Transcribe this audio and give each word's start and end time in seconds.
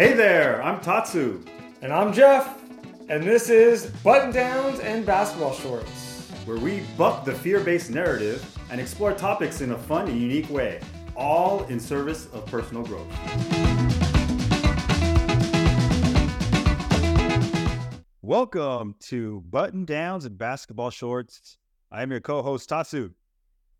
Hey 0.00 0.14
there, 0.14 0.62
I'm 0.62 0.80
Tatsu, 0.80 1.44
And 1.82 1.92
I'm 1.92 2.10
Jeff, 2.10 2.58
and 3.10 3.22
this 3.22 3.50
is 3.50 3.88
Button 4.02 4.32
Downs 4.32 4.80
and 4.80 5.04
Basketball 5.04 5.52
Shorts. 5.52 6.30
where 6.46 6.56
we 6.56 6.80
buck 6.96 7.26
the 7.26 7.34
fear 7.34 7.60
based 7.60 7.90
narrative 7.90 8.42
and 8.70 8.80
explore 8.80 9.12
topics 9.12 9.60
in 9.60 9.72
a 9.72 9.76
fun 9.76 10.08
and 10.08 10.18
unique 10.18 10.48
way, 10.48 10.80
all 11.14 11.64
in 11.64 11.78
service 11.78 12.28
of 12.32 12.46
personal 12.46 12.82
growth. 12.82 13.06
Welcome 18.22 18.94
to 19.00 19.42
Button 19.50 19.84
Downs 19.84 20.24
and 20.24 20.38
Basketball 20.38 20.88
Shorts. 20.88 21.58
I 21.92 22.00
am 22.00 22.10
your 22.10 22.20
co 22.20 22.40
host, 22.40 22.70
Tatsu. 22.70 23.10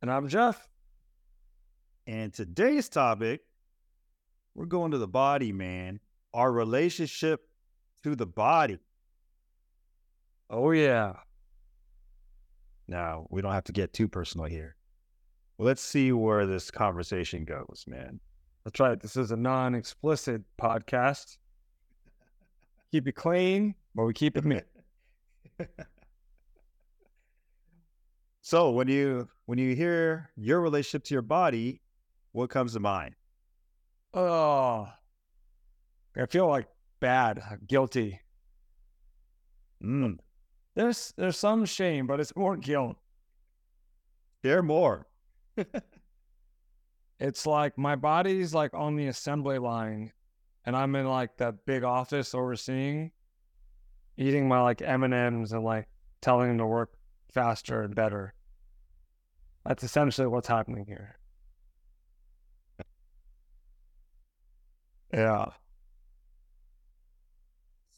And 0.02 0.10
I'm 0.12 0.28
Jeff. 0.28 0.68
And 2.06 2.30
today's 2.30 2.90
topic, 2.90 3.40
we're 4.54 4.66
going 4.66 4.90
to 4.90 4.98
the 4.98 5.08
body, 5.08 5.52
man. 5.52 5.98
Our 6.32 6.52
relationship 6.52 7.40
to 8.04 8.14
the 8.14 8.26
body. 8.26 8.78
Oh, 10.48 10.70
yeah. 10.70 11.14
Now, 12.88 13.26
we 13.30 13.40
don't 13.42 13.52
have 13.52 13.64
to 13.64 13.72
get 13.72 13.92
too 13.92 14.08
personal 14.08 14.46
here. 14.46 14.76
Well, 15.58 15.66
let's 15.66 15.82
see 15.82 16.12
where 16.12 16.46
this 16.46 16.70
conversation 16.70 17.44
goes, 17.44 17.84
man. 17.86 18.20
That's 18.64 18.80
right. 18.80 18.98
This 18.98 19.16
is 19.16 19.30
a 19.30 19.36
non 19.36 19.74
explicit 19.74 20.42
podcast. 20.60 21.36
Keep 22.92 23.08
it 23.08 23.12
clean, 23.12 23.74
but 23.94 24.04
we 24.04 24.12
keep 24.12 24.36
it 24.36 24.44
mean. 24.44 24.62
So, 28.50 28.70
when 28.70 28.88
you 28.88 29.28
when 29.46 29.58
you 29.58 29.76
hear 29.76 30.30
your 30.36 30.60
relationship 30.60 31.04
to 31.04 31.14
your 31.14 31.22
body, 31.22 31.80
what 32.32 32.50
comes 32.50 32.72
to 32.72 32.80
mind? 32.80 33.14
Oh, 34.12 34.88
I 36.16 36.26
feel 36.26 36.46
like 36.48 36.68
bad, 37.00 37.42
guilty. 37.66 38.20
Mm, 39.82 40.18
There's 40.74 41.12
there's 41.16 41.38
some 41.38 41.64
shame, 41.66 42.06
but 42.06 42.20
it's 42.20 42.36
more 42.36 42.56
guilt. 42.56 42.96
share 44.44 44.62
more. 44.62 45.06
It's 47.20 47.46
like 47.46 47.78
my 47.78 47.94
body's 47.96 48.52
like 48.54 48.74
on 48.74 48.96
the 48.96 49.06
assembly 49.06 49.58
line, 49.58 50.12
and 50.64 50.76
I'm 50.76 50.96
in 50.96 51.06
like 51.06 51.36
that 51.36 51.64
big 51.66 51.84
office 51.84 52.34
overseeing, 52.34 53.12
eating 54.16 54.48
my 54.48 54.60
like 54.62 54.82
M 54.82 55.02
and 55.02 55.14
M's 55.14 55.52
and 55.52 55.64
like 55.64 55.88
telling 56.20 56.48
them 56.48 56.58
to 56.58 56.66
work 56.66 56.92
faster 57.32 57.82
and 57.82 57.94
better. 57.94 58.34
That's 59.64 59.82
essentially 59.84 60.26
what's 60.26 60.48
happening 60.48 60.84
here. 60.84 61.18
Yeah. 65.12 65.50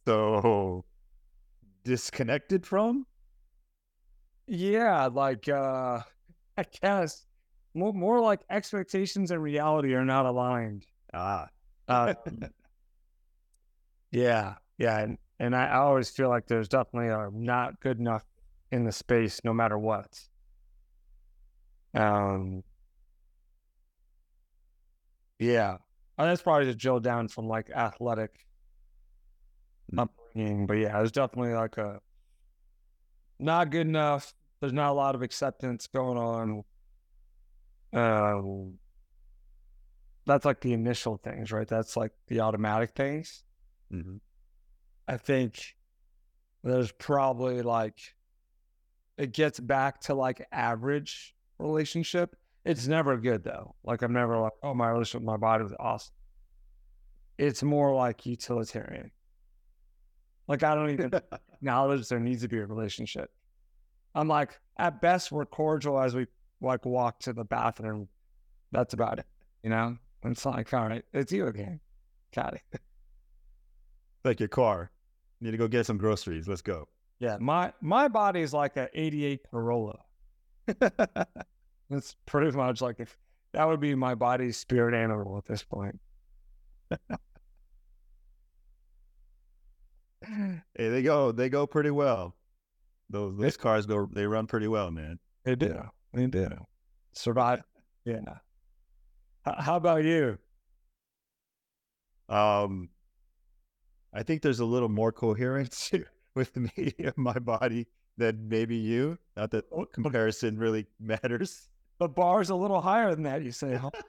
So, 0.06 0.84
disconnected 1.84 2.66
from? 2.66 3.06
Yeah, 4.46 5.06
like 5.06 5.48
uh 5.48 6.02
I 6.56 6.64
guess 6.82 7.26
more 7.74 7.92
more 7.92 8.20
like 8.20 8.40
expectations 8.50 9.30
and 9.30 9.42
reality 9.42 9.94
are 9.94 10.04
not 10.04 10.26
aligned. 10.26 10.86
Ah, 11.14 11.48
Uh, 11.88 12.14
yeah, 14.10 14.54
yeah, 14.78 14.98
and, 15.00 15.18
and 15.38 15.56
I, 15.56 15.74
always 15.76 16.10
feel 16.10 16.28
like 16.28 16.46
there's 16.46 16.68
definitely 16.68 17.08
a 17.08 17.30
not 17.32 17.80
good 17.80 17.98
enough 17.98 18.24
in 18.70 18.84
the 18.84 18.92
space, 18.92 19.40
no 19.44 19.52
matter 19.52 19.78
what. 19.78 20.20
Um, 21.94 22.62
yeah, 25.38 25.78
Uh, 26.18 26.26
that's 26.26 26.42
probably 26.42 26.66
just 26.66 26.78
drill 26.78 27.00
down 27.00 27.28
from 27.28 27.46
like 27.48 27.70
athletic. 27.70 28.46
Upbringing, 29.98 30.66
but 30.66 30.74
yeah, 30.74 31.00
it's 31.02 31.12
definitely 31.12 31.54
like 31.54 31.76
a 31.78 32.00
not 33.38 33.70
good 33.70 33.86
enough. 33.86 34.34
There's 34.60 34.72
not 34.72 34.90
a 34.90 34.94
lot 34.94 35.14
of 35.14 35.22
acceptance 35.22 35.86
going 35.88 36.18
on. 36.18 36.64
Um, 37.92 38.78
that's 40.26 40.44
like 40.44 40.60
the 40.60 40.72
initial 40.72 41.16
things, 41.16 41.50
right? 41.52 41.66
That's 41.68 41.96
like 41.96 42.12
the 42.28 42.40
automatic 42.40 42.90
things. 42.94 43.44
mhm. 43.92 44.20
I 45.08 45.16
think 45.16 45.76
there's 46.62 46.92
probably 46.92 47.60
like 47.62 47.98
it 49.18 49.32
gets 49.32 49.60
back 49.60 50.00
to 50.02 50.14
like 50.14 50.46
average 50.52 51.34
relationship. 51.58 52.36
It's 52.64 52.86
never 52.86 53.16
good 53.16 53.42
though. 53.44 53.74
Like 53.84 54.02
I'm 54.02 54.12
never 54.12 54.38
like, 54.38 54.52
oh, 54.62 54.74
my 54.74 54.88
relationship 54.90 55.22
with 55.22 55.26
my 55.26 55.36
body 55.36 55.64
was 55.64 55.74
awesome. 55.78 56.14
It's 57.38 57.62
more 57.62 57.94
like 57.94 58.24
utilitarian. 58.26 59.10
Like 60.48 60.62
I 60.62 60.74
don't 60.74 60.90
even 60.90 61.12
acknowledge 61.54 62.08
there 62.08 62.20
needs 62.20 62.42
to 62.42 62.48
be 62.48 62.58
a 62.58 62.66
relationship. 62.66 63.30
I'm 64.14 64.28
like, 64.28 64.58
at 64.76 65.00
best, 65.00 65.32
we're 65.32 65.46
cordial 65.46 65.98
as 66.00 66.14
we 66.14 66.26
like 66.60 66.84
walk 66.84 67.18
to 67.20 67.32
the 67.32 67.44
bathroom. 67.44 68.08
That's 68.72 68.94
about 68.94 69.18
it. 69.18 69.26
You 69.62 69.70
know? 69.70 69.96
It's 70.24 70.44
like, 70.44 70.74
all 70.74 70.88
right, 70.88 71.04
it's 71.12 71.30
you 71.30 71.46
again. 71.46 71.78
Got 72.34 72.54
it. 72.54 72.80
like 74.24 74.40
your 74.40 74.48
car. 74.48 74.90
Need 75.40 75.52
to 75.52 75.56
go 75.56 75.68
get 75.68 75.86
some 75.86 75.98
groceries. 75.98 76.48
Let's 76.48 76.62
go. 76.62 76.88
Yeah, 77.20 77.36
my 77.40 77.72
my 77.80 78.08
body 78.08 78.40
is 78.40 78.52
like 78.52 78.76
an 78.76 78.88
'88 78.92 79.40
Corolla. 79.48 79.98
That's 81.90 82.16
pretty 82.26 82.56
much 82.56 82.80
like 82.80 82.98
if 82.98 83.16
that 83.52 83.68
would 83.68 83.78
be 83.78 83.94
my 83.94 84.16
body's 84.16 84.56
spirit 84.56 84.94
animal 84.94 85.38
at 85.38 85.44
this 85.44 85.62
point. 85.62 86.00
Hey, 90.74 90.88
they 90.88 91.02
go. 91.02 91.32
They 91.32 91.48
go 91.48 91.66
pretty 91.66 91.90
well. 91.90 92.34
Those 93.10 93.36
those 93.38 93.56
cars 93.56 93.86
go. 93.86 94.08
They 94.12 94.26
run 94.26 94.46
pretty 94.46 94.68
well, 94.68 94.90
man. 94.90 95.18
They 95.44 95.54
do. 95.54 95.82
They 96.12 96.26
do. 96.26 96.48
Survive. 97.12 97.62
Yeah. 98.04 98.20
H- 99.46 99.54
how 99.58 99.76
about 99.76 100.04
you? 100.04 100.38
Um, 102.28 102.88
I 104.14 104.22
think 104.22 104.42
there's 104.42 104.60
a 104.60 104.64
little 104.64 104.88
more 104.88 105.12
coherence 105.12 105.90
with 106.34 106.56
me 106.56 106.94
and 106.98 107.16
my 107.16 107.38
body 107.38 107.86
than 108.16 108.48
maybe 108.48 108.76
you. 108.76 109.18
Not 109.36 109.50
that 109.50 109.64
Oh, 109.72 109.84
comparison 109.84 110.58
really 110.58 110.86
matters. 111.00 111.68
The 111.98 112.08
bar's 112.08 112.50
a 112.50 112.54
little 112.54 112.80
higher 112.80 113.14
than 113.14 113.24
that. 113.24 113.42
You 113.42 113.52
say, 113.52 113.74
huh? 113.74 113.90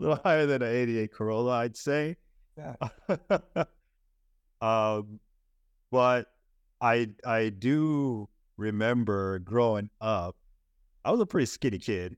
A 0.00 0.02
little 0.02 0.20
higher 0.22 0.46
than 0.46 0.62
an 0.62 0.72
88 0.72 1.12
Corolla, 1.12 1.50
I'd 1.58 1.76
say. 1.76 2.16
Yeah. 2.56 2.76
Uh, 3.28 3.64
um, 4.60 5.20
but 5.90 6.26
I 6.80 7.08
I 7.24 7.50
do 7.50 8.28
remember 8.56 9.38
growing 9.40 9.90
up. 10.00 10.36
I 11.04 11.10
was 11.10 11.20
a 11.20 11.26
pretty 11.26 11.46
skinny 11.46 11.78
kid. 11.78 12.16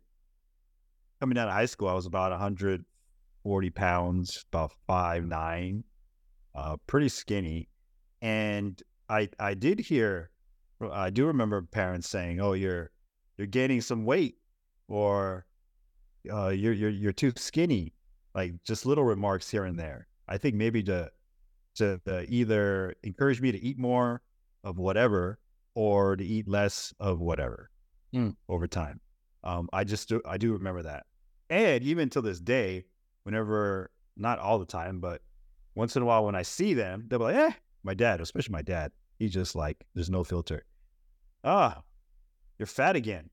Coming 1.20 1.38
out 1.38 1.48
of 1.48 1.54
high 1.54 1.66
school, 1.66 1.88
I 1.88 1.94
was 1.94 2.06
about 2.06 2.30
140 2.30 3.70
pounds, 3.70 4.44
about 4.52 4.72
five 4.86 5.26
nine, 5.26 5.84
uh, 6.54 6.76
pretty 6.86 7.08
skinny. 7.08 7.68
And 8.22 8.82
I 9.08 9.28
I 9.38 9.54
did 9.54 9.80
hear, 9.80 10.30
I 10.80 11.10
do 11.10 11.26
remember 11.26 11.62
parents 11.62 12.08
saying, 12.08 12.40
"Oh, 12.40 12.54
you're 12.54 12.90
you're 13.36 13.46
gaining 13.46 13.80
some 13.80 14.04
weight," 14.04 14.36
or 14.88 15.46
uh, 16.32 16.48
"You're 16.48 16.72
you're 16.72 16.90
you're 16.90 17.12
too 17.12 17.32
skinny." 17.36 17.94
Like 18.34 18.54
just 18.64 18.86
little 18.86 19.04
remarks 19.04 19.50
here 19.50 19.64
and 19.64 19.78
there. 19.78 20.06
I 20.28 20.38
think 20.38 20.54
maybe 20.54 20.82
to 20.84 21.10
to, 21.76 22.00
to 22.06 22.24
either 22.28 22.94
encourage 23.02 23.40
me 23.40 23.52
to 23.52 23.58
eat 23.58 23.78
more 23.78 24.22
of 24.64 24.78
whatever 24.78 25.38
or 25.74 26.16
to 26.16 26.24
eat 26.24 26.48
less 26.48 26.92
of 27.00 27.20
whatever 27.20 27.70
Mm. 28.14 28.34
over 28.48 28.66
time. 28.66 29.00
Um, 29.44 29.68
I 29.72 29.84
just 29.84 30.08
do 30.08 30.20
I 30.26 30.36
do 30.36 30.52
remember 30.52 30.82
that, 30.82 31.06
and 31.48 31.82
even 31.84 32.10
to 32.10 32.20
this 32.20 32.40
day, 32.40 32.84
whenever 33.22 33.90
not 34.16 34.38
all 34.40 34.58
the 34.58 34.66
time, 34.66 34.98
but 35.00 35.22
once 35.76 35.94
in 35.96 36.02
a 36.02 36.04
while 36.04 36.24
when 36.26 36.34
I 36.34 36.42
see 36.42 36.74
them, 36.74 37.04
they'll 37.08 37.20
be 37.20 37.26
like, 37.26 37.36
"Eh." 37.36 37.52
My 37.84 37.94
dad, 37.94 38.20
especially 38.20 38.52
my 38.52 38.62
dad, 38.62 38.90
he's 39.18 39.32
just 39.32 39.54
like, 39.54 39.84
"There's 39.94 40.10
no 40.10 40.24
filter." 40.24 40.64
Ah, 41.44 41.82
you're 42.58 42.66
fat 42.66 42.96
again. 42.96 43.30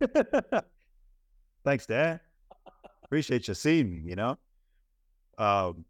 Thanks, 1.64 1.86
Dad. 1.86 2.20
Appreciate 3.04 3.46
you 3.48 3.54
seeing 3.54 3.90
me. 3.90 4.02
You 4.08 4.16
know, 4.16 4.38
um, 5.38 5.84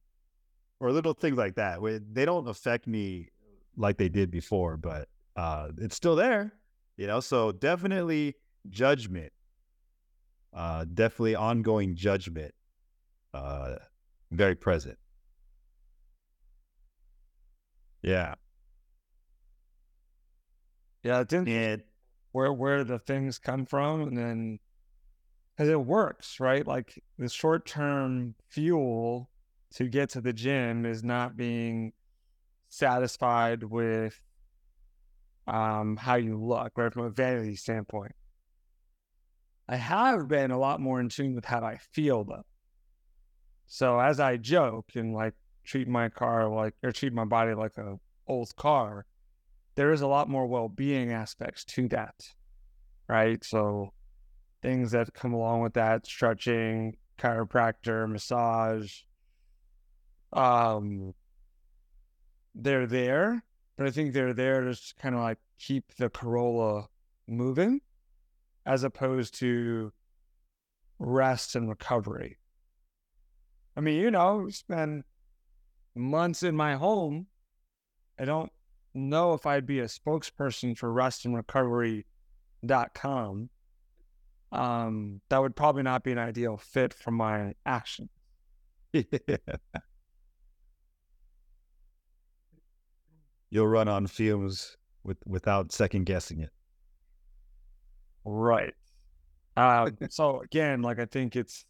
or 0.83 0.91
little 0.91 1.15
things 1.15 1.39
like 1.39 1.55
that. 1.55 1.79
They 2.13 2.25
don't 2.25 2.49
affect 2.49 2.89
me 2.89 3.29
like 3.77 3.99
they 3.99 4.09
did 4.09 4.33
before, 4.33 4.77
but 4.77 5.09
uh, 5.37 5.69
it's 5.79 5.95
still 5.95 6.17
there. 6.17 6.53
You 6.97 7.07
know, 7.07 7.21
so 7.21 7.53
definitely 7.53 8.35
judgment. 8.69 9.33
Uh, 10.53 10.85
definitely 10.93 11.37
ongoing 11.37 11.95
judgment. 11.95 12.53
Uh, 13.33 13.77
very 14.33 14.57
present. 14.57 14.99
Yeah, 18.03 18.35
Yeah, 21.05 21.25
it 21.31 21.87
where 22.33 22.53
where 22.53 22.83
the 22.83 22.99
things 22.99 23.39
come 23.39 23.67
from, 23.67 24.03
and 24.03 24.17
then 24.19 24.59
because 25.57 25.69
it 25.71 25.81
works, 25.81 26.41
right? 26.41 26.67
Like 26.67 27.01
the 27.19 27.29
short 27.29 27.67
term 27.67 28.35
fuel 28.49 29.31
to 29.75 29.89
get 29.89 30.11
to 30.11 30.21
the 30.21 30.33
gym 30.33 30.85
is 30.87 31.03
not 31.03 31.37
being 31.37 31.93
satisfied 32.69 33.63
with 33.63 34.19
um, 35.47 35.97
how 35.97 36.15
you 36.17 36.37
look, 36.39 36.73
right? 36.77 36.93
From 36.93 37.05
a 37.05 37.11
vanity 37.11 37.57
standpoint. 37.57 38.13
I 39.69 39.77
have 39.77 40.29
been 40.29 40.51
a 40.51 40.59
lot 40.59 40.81
more 40.81 41.01
in 41.01 41.09
tune 41.09 41.35
with 41.35 41.45
how 41.45 41.63
I 41.63 41.79
feel 41.93 42.25
though. 42.25 42.45
So 43.67 43.99
as 43.99 44.21
I 44.21 44.37
joke 44.37 44.91
and 44.95 45.15
like 45.15 45.35
treat 45.65 45.89
my 45.89 46.09
car 46.09 46.49
like 46.49 46.75
or 46.83 46.93
treat 46.93 47.13
my 47.13 47.25
body 47.25 47.55
like 47.55 47.79
a 47.79 47.97
old 48.27 48.55
car, 48.57 49.07
there 49.75 49.93
is 49.93 50.03
a 50.03 50.07
lot 50.07 50.29
more 50.29 50.47
well-being 50.47 51.13
aspects 51.13 51.65
to 51.65 51.89
that. 51.89 52.15
Right. 53.09 53.43
So 53.45 53.93
things 54.63 54.91
that 54.93 55.13
come 55.15 55.33
along 55.33 55.63
with 55.63 55.75
that, 55.75 56.07
stretching, 56.07 56.97
chiropractor, 57.19 58.09
massage, 58.11 59.01
um 60.33 61.15
they're 62.55 62.87
there, 62.87 63.43
but 63.77 63.87
I 63.87 63.91
think 63.91 64.13
they're 64.13 64.35
there 64.35 64.61
to 64.63 64.79
kind 65.01 65.15
of 65.15 65.21
like 65.23 65.39
keep 65.59 65.95
the 65.97 66.11
Corolla 66.11 66.89
moving 67.27 67.81
as 68.67 68.85
opposed 68.85 69.35
to 69.41 69.93
rest 70.99 71.57
and 71.57 71.69
recovery. 71.69 72.39
I 73.77 73.81
mean, 73.81 74.01
you 74.01 74.11
know, 74.11 74.49
spend 74.51 75.05
months 75.95 76.43
in 76.43 76.57
my 76.57 76.75
home. 76.75 77.27
I 78.19 78.25
don't 78.25 78.53
know 78.95 79.35
if 79.35 79.47
I'd 79.47 79.67
be 79.67 79.81
a 79.81 79.87
spokesperson 79.87 80.77
for 80.77 80.93
rest 80.93 81.25
and 81.25 81.35
recovery.com. 81.35 82.05
Um, 84.53 85.21
that 85.31 85.39
would 85.39 85.57
probably 85.57 85.83
not 85.83 86.05
be 86.05 86.13
an 86.13 86.19
ideal 86.19 86.59
fit 86.59 86.93
for 86.93 87.11
my 87.11 87.55
action. 87.65 88.11
You'll 93.53 93.69
run 93.69 93.87
on 93.87 94.07
fumes 94.07 94.79
with 95.05 95.19
without 95.27 95.73
second 95.73 96.07
guessing 96.07 96.41
it. 96.41 96.49
Right. 98.25 98.73
Uh, 99.59 99.91
so 100.09 100.41
again, 100.41 100.81
like 100.81 100.99
I 100.99 101.05
think 101.05 101.37
it's 101.37 101.67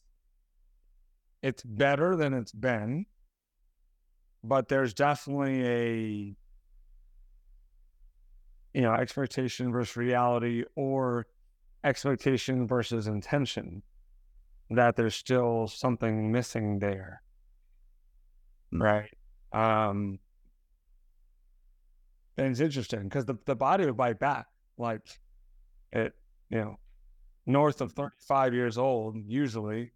it's 1.43 1.65
better 1.65 2.15
than 2.15 2.35
it's 2.35 2.53
been, 2.53 3.07
but 4.45 4.69
there's 4.69 4.95
definitely 4.95 5.67
a 5.67 6.37
you 8.75 8.83
know 8.83 8.93
expectation 8.93 9.73
versus 9.73 9.97
reality 9.97 10.63
or 10.77 11.27
expectation 11.83 12.65
versus 12.69 13.09
intention 13.09 13.83
that 14.71 14.95
there's 14.95 15.17
still 15.17 15.67
something 15.67 16.31
missing 16.31 16.79
there 16.79 17.23
right 18.73 19.11
um 19.53 20.19
and 22.37 22.49
it's 22.49 22.61
interesting 22.61 23.05
because 23.05 23.25
the, 23.25 23.37
the 23.47 23.57
body 23.57 23.85
would 23.85 23.97
bite 23.97 24.19
back 24.19 24.47
like 24.79 25.21
it 25.93 26.15
you 26.51 26.59
know 26.59 26.79
north 27.47 27.81
of 27.81 27.93
35 27.93 28.55
years 28.55 28.79
old 28.79 29.17
usually 29.27 29.93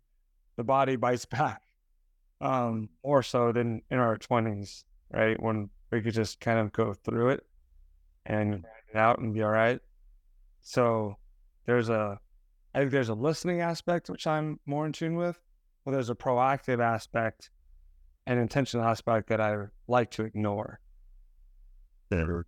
the 0.57 0.65
body 0.65 0.97
bites 0.97 1.25
back 1.27 1.63
um 2.41 2.89
more 3.05 3.23
so 3.23 3.53
than 3.53 3.81
in 3.91 3.99
our 3.99 4.17
20s 4.17 4.85
right? 5.13 5.41
When 5.41 5.71
we 5.91 6.01
could 6.03 6.15
just 6.15 6.41
kind 6.41 6.59
of 6.59 6.73
go 6.73 6.93
through 6.93 7.31
it 7.31 7.47
and 8.25 8.65
it 8.93 8.97
out 8.97 9.19
and 9.19 9.35
be 9.35 9.43
all 9.43 9.51
right 9.51 9.81
so 10.61 11.17
there's 11.65 11.89
a 11.89 12.19
i 12.75 12.79
think 12.79 12.91
there's 12.91 13.09
a 13.09 13.15
listening 13.15 13.61
aspect 13.61 14.11
which 14.11 14.27
i'm 14.27 14.59
more 14.67 14.87
in 14.87 14.93
tune 14.93 15.17
with 15.17 15.39
Well, 15.85 15.93
there's 15.93 16.11
a 16.11 16.15
proactive 16.15 16.81
aspect 16.81 17.51
and 18.27 18.39
intentional 18.39 18.87
aspect 18.87 19.29
that 19.29 19.41
i 19.41 19.57
like 19.87 20.11
to 20.13 20.25
ignore 20.25 20.81
Better, 22.09 22.47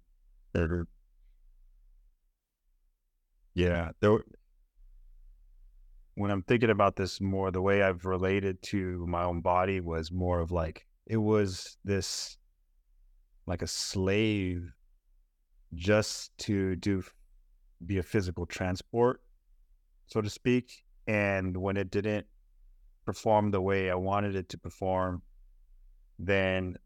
better. 0.53 0.87
Yeah, 3.55 3.91
there. 4.01 4.19
When 6.15 6.31
I'm 6.31 6.43
thinking 6.43 6.71
about 6.71 6.97
this 6.97 7.21
more, 7.21 7.51
the 7.51 7.63
way 7.63 7.83
I've 7.83 8.05
related 8.05 8.63
to 8.63 9.05
my 9.07 9.25
own 9.25 9.41
body 9.41 9.81
was 9.81 10.13
more 10.13 10.41
of 10.41 10.51
like 10.51 10.87
it 11.07 11.17
was 11.17 11.77
this, 11.85 12.37
like 13.47 13.63
a 13.63 13.67
slave, 13.67 14.73
just 15.75 16.37
to 16.39 16.77
do, 16.77 17.03
be 17.85 17.99
a 17.99 18.03
physical 18.03 18.47
transport, 18.47 19.21
so 20.07 20.21
to 20.21 20.31
speak. 20.31 20.85
And 21.07 21.57
when 21.57 21.77
it 21.77 21.91
didn't 21.91 22.27
perform 23.07 23.51
the 23.51 23.61
way 23.61 23.91
I 23.91 23.95
wanted 23.95 24.37
it 24.37 24.49
to 24.51 24.59
perform, 24.59 25.23
then 26.19 26.77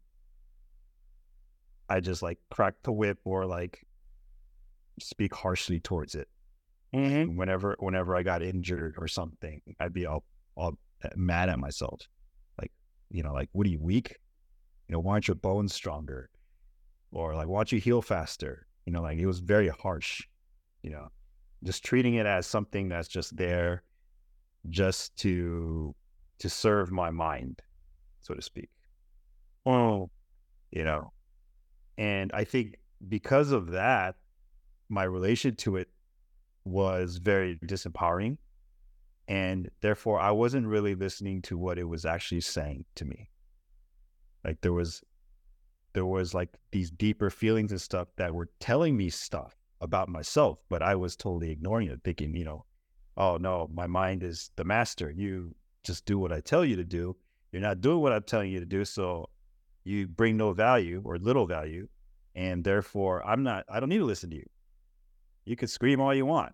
I 1.89 1.99
just 1.99 2.21
like 2.21 2.39
crack 2.49 2.75
the 2.83 2.91
whip 2.91 3.19
or 3.25 3.45
like 3.45 3.85
speak 4.99 5.33
harshly 5.33 5.79
towards 5.79 6.15
it. 6.15 6.27
mm-hmm. 6.95 7.35
Whenever 7.35 7.75
whenever 7.79 8.15
I 8.15 8.23
got 8.23 8.41
injured 8.41 8.95
or 8.97 9.07
something, 9.07 9.61
I'd 9.79 9.93
be 9.93 10.05
all 10.05 10.23
all 10.55 10.73
mad 11.15 11.49
at 11.49 11.59
myself. 11.59 12.01
Like, 12.59 12.71
you 13.09 13.23
know, 13.23 13.33
like 13.33 13.49
what 13.51 13.67
are 13.67 13.69
you 13.69 13.79
weak? 13.81 14.17
You 14.87 14.93
know, 14.93 14.99
why 14.99 15.13
aren't 15.13 15.27
your 15.27 15.35
bones 15.35 15.73
stronger? 15.73 16.29
Or 17.11 17.35
like, 17.35 17.47
why 17.47 17.59
don't 17.59 17.71
you 17.71 17.79
heal 17.79 18.01
faster? 18.01 18.65
You 18.85 18.93
know, 18.93 19.01
like 19.01 19.17
it 19.19 19.25
was 19.27 19.39
very 19.39 19.69
harsh, 19.69 20.21
you 20.81 20.91
know, 20.91 21.09
just 21.63 21.83
treating 21.85 22.15
it 22.15 22.25
as 22.25 22.45
something 22.47 22.89
that's 22.89 23.07
just 23.07 23.35
there 23.37 23.83
just 24.69 25.15
to 25.17 25.93
to 26.39 26.49
serve 26.49 26.91
my 26.91 27.09
mind, 27.11 27.61
so 28.21 28.33
to 28.33 28.41
speak. 28.41 28.69
oh 29.65 30.09
you 30.71 30.83
know 30.83 31.11
and 31.97 32.31
i 32.33 32.43
think 32.43 32.75
because 33.09 33.51
of 33.51 33.71
that 33.71 34.15
my 34.89 35.03
relation 35.03 35.55
to 35.55 35.77
it 35.77 35.89
was 36.65 37.17
very 37.17 37.59
disempowering 37.65 38.37
and 39.27 39.69
therefore 39.81 40.19
i 40.19 40.31
wasn't 40.31 40.65
really 40.65 40.95
listening 40.95 41.41
to 41.41 41.57
what 41.57 41.77
it 41.77 41.83
was 41.83 42.05
actually 42.05 42.41
saying 42.41 42.83
to 42.95 43.05
me. 43.05 43.29
Like 44.43 44.59
there 44.61 44.73
was 44.73 45.01
there 45.93 46.05
was 46.05 46.33
like 46.33 46.49
these 46.71 46.91
deeper 46.91 47.29
feelings 47.29 47.71
and 47.71 47.79
stuff 47.79 48.07
that 48.17 48.33
were 48.33 48.49
telling 48.59 48.97
me 48.97 49.09
stuff 49.09 49.55
about 49.79 50.09
myself 50.09 50.59
but 50.69 50.81
i 50.81 50.95
was 50.95 51.15
totally 51.15 51.51
ignoring 51.51 51.89
it 51.89 51.99
thinking 52.03 52.35
you 52.35 52.45
know 52.45 52.65
oh 53.17 53.37
no 53.37 53.69
my 53.73 53.85
mind 53.85 54.23
is 54.23 54.49
the 54.55 54.63
master. 54.63 55.11
You 55.11 55.53
just 55.83 56.05
do 56.05 56.17
what 56.17 56.31
i 56.31 56.39
tell 56.39 56.65
you 56.65 56.75
to 56.75 56.83
do. 56.83 57.15
You're 57.51 57.61
not 57.61 57.81
doing 57.81 57.99
what 57.99 58.13
i'm 58.13 58.23
telling 58.23 58.51
you 58.51 58.59
to 58.59 58.65
do 58.65 58.83
so 58.85 59.29
you 59.83 60.07
bring 60.07 60.37
no 60.37 60.53
value 60.53 61.01
or 61.03 61.17
little 61.17 61.45
value 61.45 61.87
and 62.35 62.63
therefore 62.63 63.25
i'm 63.25 63.43
not 63.43 63.65
i 63.69 63.79
don't 63.79 63.89
need 63.89 63.99
to 63.99 64.05
listen 64.05 64.29
to 64.29 64.35
you. 64.35 64.45
You 65.45 65.55
can 65.57 65.67
scream 65.67 65.99
all 65.99 66.13
you 66.13 66.25
want. 66.25 66.53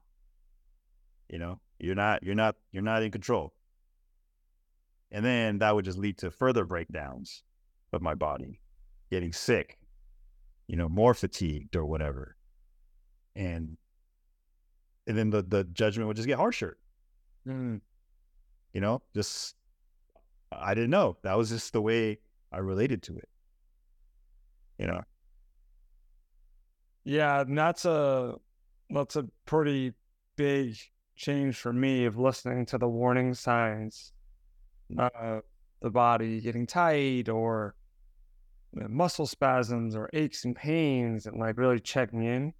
You 1.29 1.37
know 1.37 1.59
you're 1.79 1.95
not 1.95 2.23
you're 2.23 2.35
not 2.35 2.55
you're 2.71 2.83
not 2.83 3.03
in 3.03 3.11
control. 3.11 3.53
And 5.11 5.25
then 5.25 5.59
that 5.59 5.73
would 5.73 5.85
just 5.85 5.97
lead 5.97 6.17
to 6.19 6.31
further 6.31 6.65
breakdowns 6.65 7.43
of 7.93 8.01
my 8.01 8.13
body 8.13 8.59
getting 9.09 9.33
sick 9.33 9.79
you 10.67 10.75
know 10.75 10.87
more 10.87 11.13
fatigued 11.13 11.75
or 11.75 11.85
whatever. 11.85 12.35
And 13.35 13.77
and 15.07 15.17
then 15.17 15.29
the 15.29 15.41
the 15.41 15.63
judgment 15.63 16.07
would 16.07 16.17
just 16.17 16.27
get 16.27 16.37
harsher. 16.37 16.77
Mm. 17.47 17.79
you 18.73 18.81
know 18.81 19.01
just 19.15 19.55
i 20.51 20.73
didn't 20.73 20.89
know. 20.89 21.17
That 21.23 21.37
was 21.37 21.49
just 21.49 21.73
the 21.73 21.81
way 21.81 22.19
i 22.51 22.57
related 22.57 23.01
to 23.01 23.17
it 23.17 23.29
you 24.77 24.87
know 24.87 25.01
Yeah, 27.09 27.41
and 27.41 27.57
that's 27.57 27.85
a 27.85 28.35
that's 28.89 29.15
a 29.15 29.25
pretty 29.45 29.93
big 30.35 30.75
change 31.15 31.57
for 31.57 31.73
me 31.73 32.05
of 32.05 32.17
listening 32.17 32.65
to 32.67 32.77
the 32.77 32.87
warning 32.87 33.33
signs 33.33 34.13
uh 34.97 35.39
the 35.81 35.89
body 35.89 36.39
getting 36.39 36.65
tight 36.65 37.27
or 37.27 37.75
uh, 38.79 38.87
muscle 38.87 39.25
spasms 39.27 39.95
or 39.95 40.09
aches 40.13 40.45
and 40.45 40.55
pains 40.55 41.25
and 41.25 41.37
like 41.39 41.57
really 41.57 41.79
checking 41.79 42.23
in. 42.23 42.53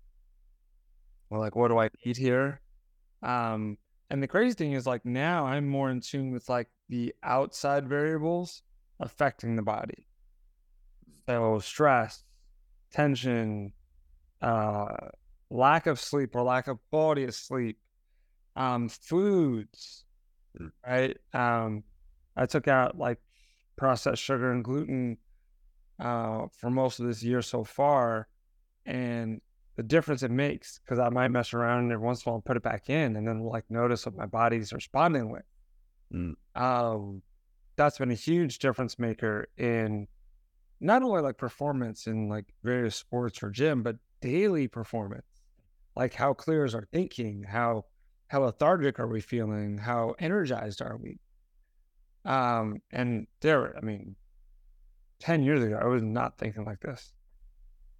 Well, 1.30 1.40
like 1.40 1.56
what 1.56 1.68
do 1.70 1.78
I 1.78 1.90
need 2.06 2.18
here? 2.18 2.62
Um 3.22 3.78
and 4.10 4.24
the 4.24 4.28
crazy 4.28 4.56
thing 4.56 4.74
is 4.74 4.88
like 4.88 5.06
now 5.06 5.46
I'm 5.46 5.68
more 5.68 5.92
in 5.92 6.02
tune 6.02 6.32
with 6.32 6.50
like 6.50 6.70
the 6.90 7.14
outside 7.22 7.88
variables 7.88 8.64
affecting 9.00 9.56
the 9.56 9.62
body. 9.62 10.06
So 11.28 11.60
stress, 11.60 12.24
tension, 12.92 13.74
uh, 14.42 14.88
lack 15.50 15.88
of 15.88 16.00
sleep 16.00 16.36
or 16.36 16.44
lack 16.44 16.68
of 16.68 16.80
quality 16.90 17.24
of 17.26 17.36
sleep, 17.36 17.78
um, 18.56 18.90
foods, 18.90 20.06
Mm. 20.60 20.72
right? 20.86 21.18
Um, 21.34 21.84
I 22.36 22.46
took 22.48 22.68
out 22.68 22.98
like 22.98 23.20
processed 23.76 24.22
sugar 24.22 24.52
and 24.52 24.64
gluten 24.64 25.18
uh, 26.00 26.48
for 26.58 26.70
most 26.70 27.00
of 27.00 27.08
this 27.08 27.22
year 27.22 27.42
so 27.42 27.64
far, 27.64 28.28
and 28.86 29.42
the 29.76 29.84
difference 29.84 30.24
it 30.24 30.32
makes 30.32 30.80
because 30.80 30.98
I 30.98 31.10
might 31.10 31.28
mess 31.28 31.54
around 31.54 31.84
and 31.84 31.92
every 31.92 32.06
once 32.06 32.26
in 32.26 32.30
a 32.30 32.34
while 32.34 32.42
put 32.42 32.58
it 32.58 32.64
back 32.64 32.90
in, 32.90 33.16
and 33.16 33.28
then 33.28 33.42
like 33.42 33.66
notice 33.70 34.06
what 34.06 34.16
my 34.16 34.26
body's 34.26 34.74
responding 34.74 35.30
with. 35.30 35.44
Mm. 36.14 36.34
Um, 36.56 37.22
that's 37.80 37.98
been 37.98 38.12
a 38.12 38.16
huge 38.16 38.60
difference 38.60 39.00
maker 39.00 39.48
in 39.58 40.06
not 40.82 41.02
only 41.02 41.22
like 41.22 41.38
performance 41.38 42.08
in 42.08 42.28
like 42.28 42.54
various 42.62 42.98
sports 42.98 43.42
or 43.42 43.50
gym, 43.50 43.84
but 43.84 43.96
daily 44.20 44.68
performance. 44.68 45.24
Like 45.96 46.14
how 46.14 46.34
clear 46.34 46.66
is 46.66 46.76
our 46.76 46.86
thinking? 46.92 47.42
How 47.42 47.86
how 48.28 48.42
lethargic 48.42 49.00
are 49.00 49.08
we 49.08 49.22
feeling? 49.22 49.78
How 49.78 50.14
energized 50.20 50.82
are 50.82 50.98
we? 50.98 51.20
Um, 52.26 52.82
and 52.92 53.28
there, 53.40 53.78
I 53.78 53.80
mean, 53.80 54.18
10 55.20 55.44
years 55.44 55.64
ago, 55.64 55.80
I 55.82 55.88
was 55.88 56.04
not 56.04 56.38
thinking 56.38 56.66
like 56.66 56.82
this. 56.82 57.14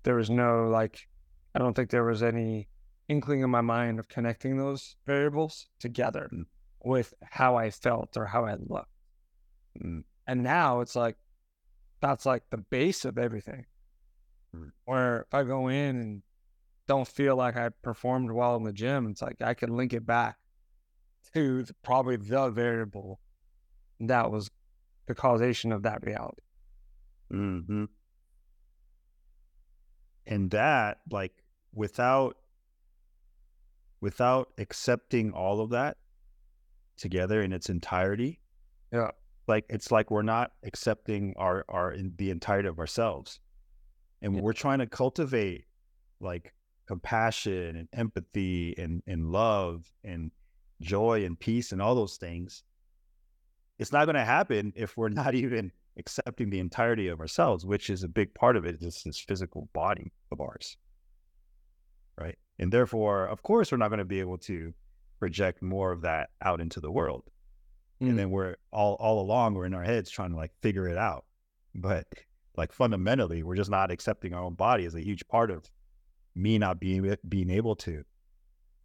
There 0.04 0.16
was 0.16 0.30
no, 0.30 0.68
like, 0.68 1.08
I 1.56 1.60
don't 1.60 1.74
think 1.74 1.90
there 1.90 2.04
was 2.04 2.22
any 2.22 2.68
inkling 3.08 3.42
in 3.42 3.50
my 3.50 3.62
mind 3.62 3.98
of 3.98 4.10
connecting 4.10 4.58
those 4.58 4.98
variables 5.08 5.68
together 5.80 6.30
mm. 6.34 6.44
with 6.84 7.14
how 7.24 7.56
I 7.56 7.72
felt 7.72 8.18
or 8.18 8.26
how 8.26 8.46
I 8.46 8.56
looked. 8.60 8.92
Mm. 9.84 10.04
And 10.28 10.44
now 10.44 10.82
it's 10.82 10.96
like, 10.96 11.16
that's 12.02 12.26
like 12.26 12.44
the 12.50 12.58
base 12.58 13.06
of 13.06 13.18
everything. 13.18 13.66
Mm. 14.56 14.72
Where 14.86 15.22
if 15.22 15.34
I 15.34 15.44
go 15.44 15.68
in 15.68 15.96
and 15.98 16.22
don't 16.88 17.08
feel 17.08 17.36
like 17.36 17.56
I 17.58 17.70
performed 17.84 18.32
well 18.32 18.56
in 18.56 18.64
the 18.64 18.74
gym, 18.74 19.08
it's 19.08 19.22
like 19.22 19.42
I 19.42 19.54
can 19.54 19.76
link 19.76 19.94
it 19.94 20.06
back 20.06 20.38
to 21.34 21.64
the, 21.64 21.74
probably 21.84 22.16
the 22.16 22.50
variable 22.50 23.20
that 24.00 24.32
was 24.32 24.50
the 25.08 25.16
causation 25.16 25.72
of 25.72 25.84
that 25.84 26.06
reality. 26.06 26.42
Mm-hmm. 27.32 27.86
And 30.26 30.52
that, 30.52 31.00
like, 31.12 31.34
without 31.74 32.38
without 34.02 34.50
accepting 34.58 35.32
all 35.34 35.60
of 35.60 35.72
that 35.72 35.98
together 36.98 37.42
in 37.42 37.52
its 37.52 37.70
entirety, 37.70 38.40
yeah, 38.94 39.12
like 39.50 39.66
it's 39.70 39.92
like 39.92 40.10
we're 40.12 40.22
not 40.22 40.52
accepting 40.64 41.34
our 41.38 41.66
our 41.68 41.92
in 41.92 42.14
the 42.18 42.30
entirety 42.30 42.70
of 42.70 42.80
ourselves, 42.80 43.40
and 44.22 44.36
yeah. 44.36 44.42
we're 44.42 44.54
trying 44.54 44.80
to 44.80 44.88
cultivate 44.88 45.66
like 46.22 46.54
compassion 46.88 47.76
and 47.76 47.88
empathy 47.94 48.76
and 48.78 49.04
and 49.06 49.32
love 49.32 49.92
and 50.04 50.32
joy 50.82 51.26
and 51.26 51.38
peace 51.40 51.74
and 51.74 51.82
all 51.82 51.94
those 51.94 52.16
things 52.16 52.64
it's 53.80 53.94
not 53.94 54.06
going 54.06 54.16
to 54.16 54.26
happen 54.26 54.74
if 54.76 54.96
we're 54.98 55.10
not 55.24 55.34
even 55.34 55.72
accepting 55.98 56.50
the 56.50 56.60
entirety 56.60 57.08
of 57.08 57.20
ourselves, 57.20 57.66
which 57.66 57.90
is 57.90 58.04
a 58.04 58.08
big 58.08 58.34
part 58.36 58.56
of 58.56 58.66
it, 58.66 58.78
is 58.82 59.02
this 59.04 59.20
physical 59.20 59.70
body 59.74 60.12
of 60.32 60.40
ours. 60.40 60.78
Right. 62.20 62.38
And 62.60 62.72
therefore, 62.72 63.26
of 63.26 63.42
course, 63.42 63.72
we're 63.72 63.78
not 63.78 63.88
going 63.88 64.00
to 64.00 64.06
be 64.06 64.20
able 64.20 64.38
to 64.40 64.74
project 65.20 65.62
more 65.62 65.92
of 65.92 66.02
that 66.02 66.30
out 66.42 66.62
into 66.62 66.82
the 66.82 66.92
world. 66.92 67.24
Mm. 68.02 68.10
And 68.10 68.20
then 68.20 68.30
we're 68.30 68.56
all 68.72 68.96
all 68.96 69.22
along 69.22 69.54
we're 69.54 69.66
in 69.66 69.74
our 69.74 69.84
heads 69.84 70.10
trying 70.10 70.32
to 70.32 70.38
like 70.38 70.52
figure 70.62 70.88
it 70.88 70.98
out. 70.98 71.26
But 71.76 72.08
like 72.56 72.72
fundamentally, 72.72 73.44
we're 73.44 73.56
just 73.56 73.70
not 73.70 73.92
accepting 73.92 74.34
our 74.34 74.44
own 74.44 74.54
body 74.54 74.86
as 74.86 74.96
a 74.96 75.04
huge 75.04 75.28
part 75.28 75.52
of 75.52 75.70
me 76.36 76.58
not 76.58 76.80
being 76.80 77.16
being 77.28 77.50
able 77.50 77.76
to 77.76 78.04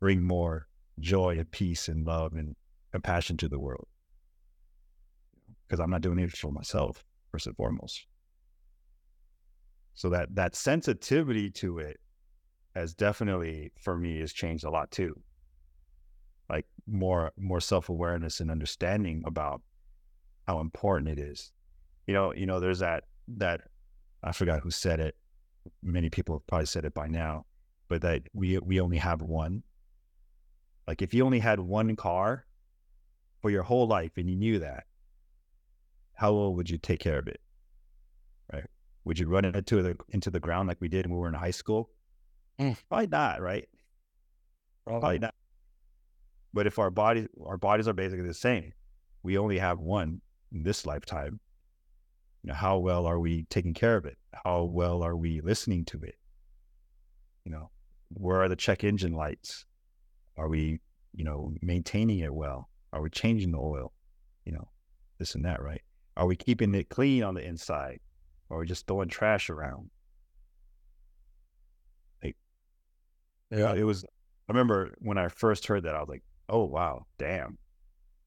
bring 0.01 0.23
more 0.23 0.67
joy 1.01 1.37
and 1.39 1.51
peace 1.51 1.89
and 1.89 2.07
love 2.07 2.33
and 2.35 2.55
compassion 2.93 3.37
to 3.37 3.49
the 3.49 3.59
world 3.59 3.87
because 5.67 5.81
I'm 5.81 5.91
not 5.91 6.03
doing 6.03 6.19
it 6.19 6.37
for 6.37 6.53
myself 6.53 7.05
first 7.31 7.47
and 7.47 7.57
foremost. 7.57 8.07
So 9.95 10.11
that 10.11 10.35
that 10.35 10.55
sensitivity 10.55 11.51
to 11.53 11.79
it 11.79 11.99
has 12.75 12.95
definitely 12.95 13.73
for 13.79 13.97
me 13.97 14.21
has 14.21 14.33
changed 14.33 14.65
a 14.65 14.71
lot 14.71 14.91
too. 14.91 15.21
More 16.87 17.33
more 17.39 17.61
self 17.61 17.89
awareness 17.89 18.41
and 18.41 18.51
understanding 18.51 19.23
about 19.27 19.63
how 20.47 20.61
important 20.61 21.09
it 21.09 21.19
is. 21.19 21.53
You 22.07 22.15
know, 22.15 22.35
you 22.35 22.47
know, 22.47 22.61
there's 22.61 22.81
that 22.81 23.05
that 23.29 23.63
I 24.23 24.33
forgot 24.33 24.61
who 24.61 24.71
said 24.71 25.01
it. 25.01 25.17
Many 25.83 26.11
people 26.11 26.37
have 26.37 26.47
probably 26.47 26.67
said 26.67 26.85
it 26.85 26.93
by 26.93 27.09
now, 27.09 27.47
but 27.89 28.03
that 28.03 28.23
we 28.33 28.59
we 28.59 28.81
only 28.81 28.99
have 28.99 29.23
one. 29.23 29.63
Like 30.87 31.01
if 31.01 31.15
you 31.15 31.25
only 31.25 31.39
had 31.39 31.61
one 31.61 31.97
car 31.97 32.45
for 33.41 33.51
your 33.51 33.63
whole 33.63 33.87
life 33.87 34.13
and 34.17 34.29
you 34.29 34.37
knew 34.37 34.59
that, 34.59 34.85
how 36.15 36.33
well 36.35 36.55
would 36.55 36.69
you 36.69 36.79
take 36.79 37.01
care 37.01 37.19
of 37.19 37.27
it? 37.29 37.41
Right? 38.53 38.65
Would 39.05 39.19
you 39.19 39.27
run 39.27 39.45
it 39.45 39.57
into 39.57 39.83
the 39.83 39.97
into 40.11 40.31
the 40.31 40.41
ground 40.41 40.69
like 40.69 40.81
we 40.81 40.89
did 40.89 41.07
when 41.07 41.15
we 41.15 41.21
were 41.21 41.29
in 41.29 41.35
high 41.35 41.51
school? 41.51 41.91
Mm. 42.61 42.77
Probably 42.89 43.07
not, 43.07 43.41
right? 43.41 43.69
Probably. 44.85 45.01
Probably 45.01 45.19
not. 45.21 45.35
But 46.55 46.69
if 46.69 46.79
our 46.79 46.91
bodies 46.91 47.27
our 47.45 47.59
bodies 47.59 47.89
are 47.89 47.93
basically 47.93 48.27
the 48.27 48.33
same, 48.33 48.73
we 49.25 49.37
only 49.37 49.59
have 49.59 49.81
one 49.81 50.21
in 50.53 50.63
this 50.63 50.87
lifetime. 50.87 51.41
You 52.43 52.49
know, 52.49 52.55
how 52.55 52.79
well 52.79 53.07
are 53.07 53.19
we 53.19 53.45
taking 53.51 53.75
care 53.75 53.97
of 53.97 54.07
it? 54.07 54.17
How 54.45 54.63
well 54.63 55.03
are 55.03 55.17
we 55.17 55.41
listening 55.41 55.85
to 55.87 56.01
it? 56.03 56.15
You 57.45 57.51
know, 57.53 57.71
where 58.11 58.41
are 58.41 58.49
the 58.49 58.57
check 58.57 58.85
engine 58.85 59.15
lights? 59.15 59.67
Are 60.37 60.49
we, 60.49 60.79
you 61.13 61.25
know, 61.25 61.53
maintaining 61.61 62.21
it 62.21 62.33
well? 62.33 62.71
Are 62.93 63.03
we 63.03 63.11
changing 63.11 63.51
the 63.51 63.59
oil? 63.59 63.93
You 64.45 64.53
know, 64.53 64.69
this 65.19 65.35
and 65.35 65.45
that, 65.45 65.61
right? 65.61 65.83
Are 66.17 66.27
we 66.27 66.37
keeping 66.37 66.73
it 66.75 66.89
clean 66.89 67.25
on 67.25 67.35
the 67.35 67.45
inside? 67.45 67.99
Or 68.49 68.59
are 68.59 68.61
we 68.61 68.67
just 68.67 68.87
throwing 68.87 69.09
trash 69.09 69.51
around? 69.51 69.91
Like, 72.23 72.37
yeah, 73.51 73.75
it 73.75 73.83
was. 73.83 74.05
I 74.05 74.53
remember 74.53 74.95
when 74.99 75.19
I 75.19 75.29
first 75.29 75.67
heard 75.67 75.85
that, 75.85 75.97
I 75.97 76.01
was 76.01 76.09
like, 76.09 76.23
"Oh 76.49 76.65
wow, 76.65 77.07
damn! 77.19 77.59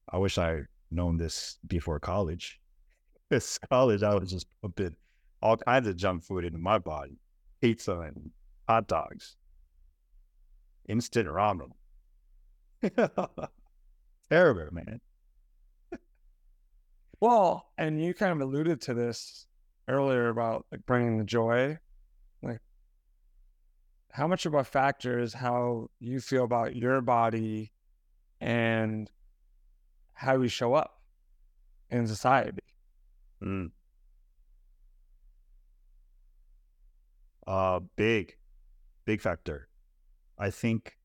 I 0.08 0.18
wish 0.18 0.38
I 0.38 0.62
known 0.90 1.16
this 1.16 1.58
before 1.66 2.00
college." 2.00 2.60
This 3.30 3.58
college, 3.70 4.02
I 4.02 4.14
was 4.14 4.30
just 4.30 4.46
pumping 4.62 4.96
all 5.42 5.58
kinds 5.58 5.86
of 5.86 5.96
junk 5.96 6.24
food 6.24 6.46
into 6.46 6.58
my 6.58 6.78
body, 6.78 7.18
pizza 7.60 8.00
and 8.00 8.30
hot 8.66 8.88
dogs, 8.88 9.36
instant 10.88 11.28
ramen. 11.28 11.72
Terrible, 14.30 14.68
man. 14.72 15.00
Well, 17.20 17.72
and 17.76 18.02
you 18.02 18.14
kind 18.14 18.32
of 18.32 18.40
alluded 18.40 18.80
to 18.82 18.94
this 18.94 19.46
earlier 19.88 20.28
about 20.28 20.66
like 20.70 20.86
bringing 20.86 21.18
the 21.18 21.24
joy. 21.24 21.78
Like, 22.42 22.60
how 24.12 24.28
much 24.28 24.46
of 24.46 24.54
a 24.54 24.62
factor 24.62 25.18
is 25.18 25.34
how 25.34 25.88
you 25.98 26.20
feel 26.20 26.44
about 26.44 26.76
your 26.76 27.00
body 27.00 27.72
and 28.40 29.10
how 30.14 30.36
we 30.36 30.48
show 30.48 30.74
up 30.74 31.00
in 31.90 32.06
society? 32.06 32.58
Mm. 33.42 33.70
Uh, 37.46 37.80
big, 37.96 38.36
big 39.04 39.20
factor. 39.20 39.68
I 40.38 40.50
think 40.50 40.96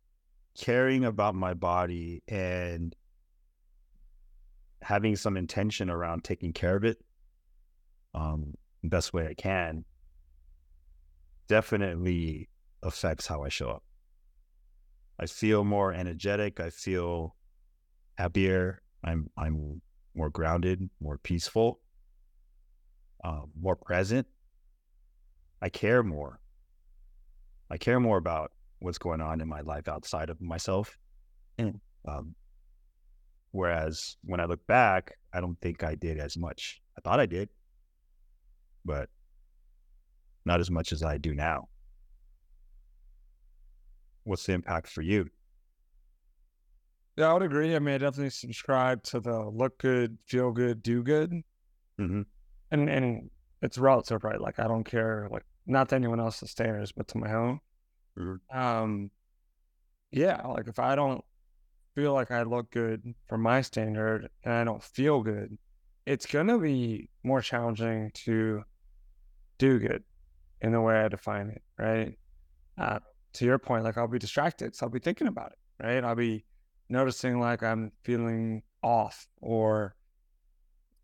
caring 0.57 1.05
about 1.05 1.35
my 1.35 1.53
body 1.53 2.21
and 2.27 2.95
having 4.81 5.15
some 5.15 5.37
intention 5.37 5.89
around 5.89 6.23
taking 6.23 6.51
care 6.53 6.75
of 6.75 6.83
it 6.83 6.97
um, 8.13 8.53
best 8.83 9.13
way 9.13 9.27
I 9.27 9.33
can 9.33 9.85
definitely 11.47 12.49
affects 12.81 13.27
how 13.27 13.43
I 13.43 13.49
show 13.49 13.69
up. 13.69 13.83
I 15.19 15.25
feel 15.25 15.63
more 15.63 15.93
energetic. 15.93 16.59
I 16.59 16.69
feel 16.69 17.35
happier. 18.17 18.81
I'm 19.03 19.29
I'm 19.37 19.81
more 20.15 20.29
grounded, 20.29 20.89
more 21.01 21.17
peaceful, 21.17 21.79
uh, 23.23 23.41
more 23.59 23.75
present. 23.75 24.27
I 25.61 25.69
care 25.69 26.03
more. 26.03 26.39
I 27.69 27.77
care 27.77 27.99
more 27.99 28.17
about 28.17 28.51
what's 28.79 28.97
going 28.97 29.21
on 29.21 29.41
in 29.41 29.47
my 29.47 29.61
life 29.61 29.87
outside 29.87 30.29
of 30.29 30.41
myself. 30.41 30.97
Mm. 31.57 31.79
Um, 32.07 32.35
Whereas 33.53 34.17
when 34.23 34.39
I 34.39 34.45
look 34.45 34.65
back, 34.65 35.13
I 35.31 35.39
don't 35.39 35.61
think 35.61 35.83
I 35.83 35.93
did 35.93 36.17
as 36.17 36.35
much. 36.35 36.81
I 36.97 37.01
thought 37.01 37.19
I 37.19 37.27
did, 37.27 37.49
but 38.83 39.09
not 40.43 40.59
as 40.59 40.71
much 40.71 40.91
as 40.91 41.03
I 41.03 41.19
do 41.19 41.35
now. 41.35 41.69
What's 44.23 44.45
the 44.45 44.53
impact 44.53 44.87
for 44.87 45.01
you? 45.01 45.27
Yeah, 47.15 47.29
I 47.29 47.33
would 47.33 47.43
agree. 47.43 47.75
I 47.75 47.79
mean, 47.79 47.95
I 47.95 47.97
definitely 47.99 48.31
subscribe 48.31 49.03
to 49.03 49.19
the 49.19 49.49
look 49.49 49.77
good, 49.77 50.17
feel 50.25 50.51
good, 50.51 50.81
do 50.81 51.03
good. 51.03 51.31
Mm-hmm. 51.99 52.21
And 52.71 52.89
and 52.89 53.29
it's 53.61 53.77
relative, 53.77 54.23
right? 54.23 54.41
Like 54.41 54.59
I 54.59 54.67
don't 54.67 54.83
care, 54.83 55.27
like 55.31 55.43
not 55.67 55.89
to 55.89 55.95
anyone 55.95 56.19
else's 56.19 56.51
standards, 56.51 56.91
but 56.91 57.07
to 57.09 57.17
my 57.17 57.33
own. 57.33 57.59
Mm-hmm. 58.17 58.57
Um, 58.57 59.11
yeah, 60.11 60.41
like 60.47 60.67
if 60.67 60.79
I 60.79 60.95
don't 60.95 61.23
feel 61.95 62.13
like 62.13 62.31
I 62.31 62.43
look 62.43 62.71
good 62.71 63.13
for 63.27 63.37
my 63.37 63.61
standard 63.61 64.29
and 64.43 64.53
I 64.53 64.63
don't 64.63 64.83
feel 64.83 65.21
good, 65.21 65.57
it's 66.05 66.25
going 66.25 66.47
to 66.47 66.57
be 66.57 67.09
more 67.23 67.41
challenging 67.41 68.11
to 68.25 68.63
do 69.57 69.79
good 69.79 70.03
in 70.61 70.71
the 70.71 70.81
way 70.81 70.95
I 70.95 71.07
define 71.07 71.49
it, 71.49 71.61
right? 71.77 72.17
Uh, 72.77 72.99
to 73.33 73.45
your 73.45 73.59
point, 73.59 73.83
like 73.83 73.97
I'll 73.97 74.07
be 74.07 74.19
distracted. 74.19 74.75
So 74.75 74.85
I'll 74.85 74.91
be 74.91 74.99
thinking 74.99 75.27
about 75.27 75.51
it, 75.51 75.85
right? 75.85 76.03
I'll 76.03 76.15
be 76.15 76.45
noticing 76.89 77.39
like 77.39 77.63
I'm 77.63 77.91
feeling 78.03 78.63
off 78.81 79.27
or 79.41 79.95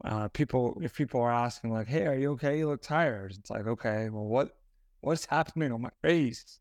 uh, 0.05 0.27
people 0.29 0.79
if 0.81 0.95
people 0.95 1.21
are 1.21 1.31
asking 1.31 1.73
like, 1.73 1.87
"Hey, 1.87 2.05
are 2.05 2.15
you 2.15 2.31
okay? 2.31 2.59
You 2.59 2.69
look 2.69 2.81
tired." 2.81 3.31
It's 3.31 3.49
like, 3.49 3.67
okay, 3.67 4.09
well, 4.09 4.25
what 4.25 4.57
what's 5.01 5.25
happening 5.25 5.71
on 5.71 5.81
my 5.81 5.91
face 6.01 6.59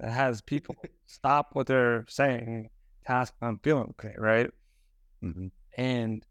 that 0.00 0.12
has 0.12 0.40
people 0.40 0.76
stop 1.06 1.50
what 1.54 1.66
they're 1.66 2.04
saying, 2.08 2.70
task 3.06 3.34
I'm 3.42 3.58
feeling 3.58 3.94
okay, 3.98 4.14
right? 4.16 4.50
Mm-hmm. 5.24 5.48
And 5.76 6.24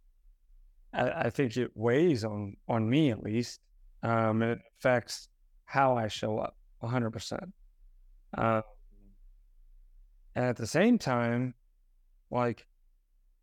I, 0.93 1.09
I, 1.09 1.29
think 1.29 1.57
it 1.57 1.71
weighs 1.75 2.23
on 2.23 2.55
on 2.67 2.89
me 2.89 3.11
at 3.11 3.23
least, 3.23 3.59
um, 4.03 4.41
it 4.41 4.59
affects 4.77 5.27
how 5.65 5.97
I 5.97 6.07
show 6.07 6.37
up 6.39 6.55
100. 6.79 7.11
percent 7.11 7.53
uh, 8.37 8.61
And 10.37 10.45
at 10.45 10.55
the 10.55 10.67
same 10.67 10.99
time, 10.99 11.55
like 12.29 12.67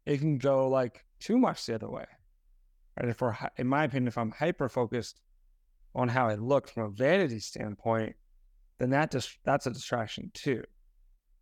it 0.06 0.18
can 0.18 0.38
go 0.38 0.68
like 0.68 1.04
too 1.18 1.36
much 1.36 1.66
the 1.66 1.74
other 1.74 1.90
way. 1.90 2.06
Right? 2.96 3.08
If 3.08 3.20
we're, 3.20 3.36
in 3.56 3.66
my 3.66 3.82
opinion, 3.82 4.06
if 4.06 4.16
I'm 4.16 4.30
hyper 4.30 4.68
focused 4.68 5.20
on 5.96 6.06
how 6.06 6.28
I 6.28 6.36
look 6.36 6.68
from 6.68 6.84
a 6.84 6.90
vanity 6.90 7.40
standpoint, 7.40 8.14
then 8.78 8.90
that 8.90 9.10
just 9.10 9.38
that's 9.44 9.66
a 9.66 9.72
distraction 9.72 10.30
too. 10.34 10.62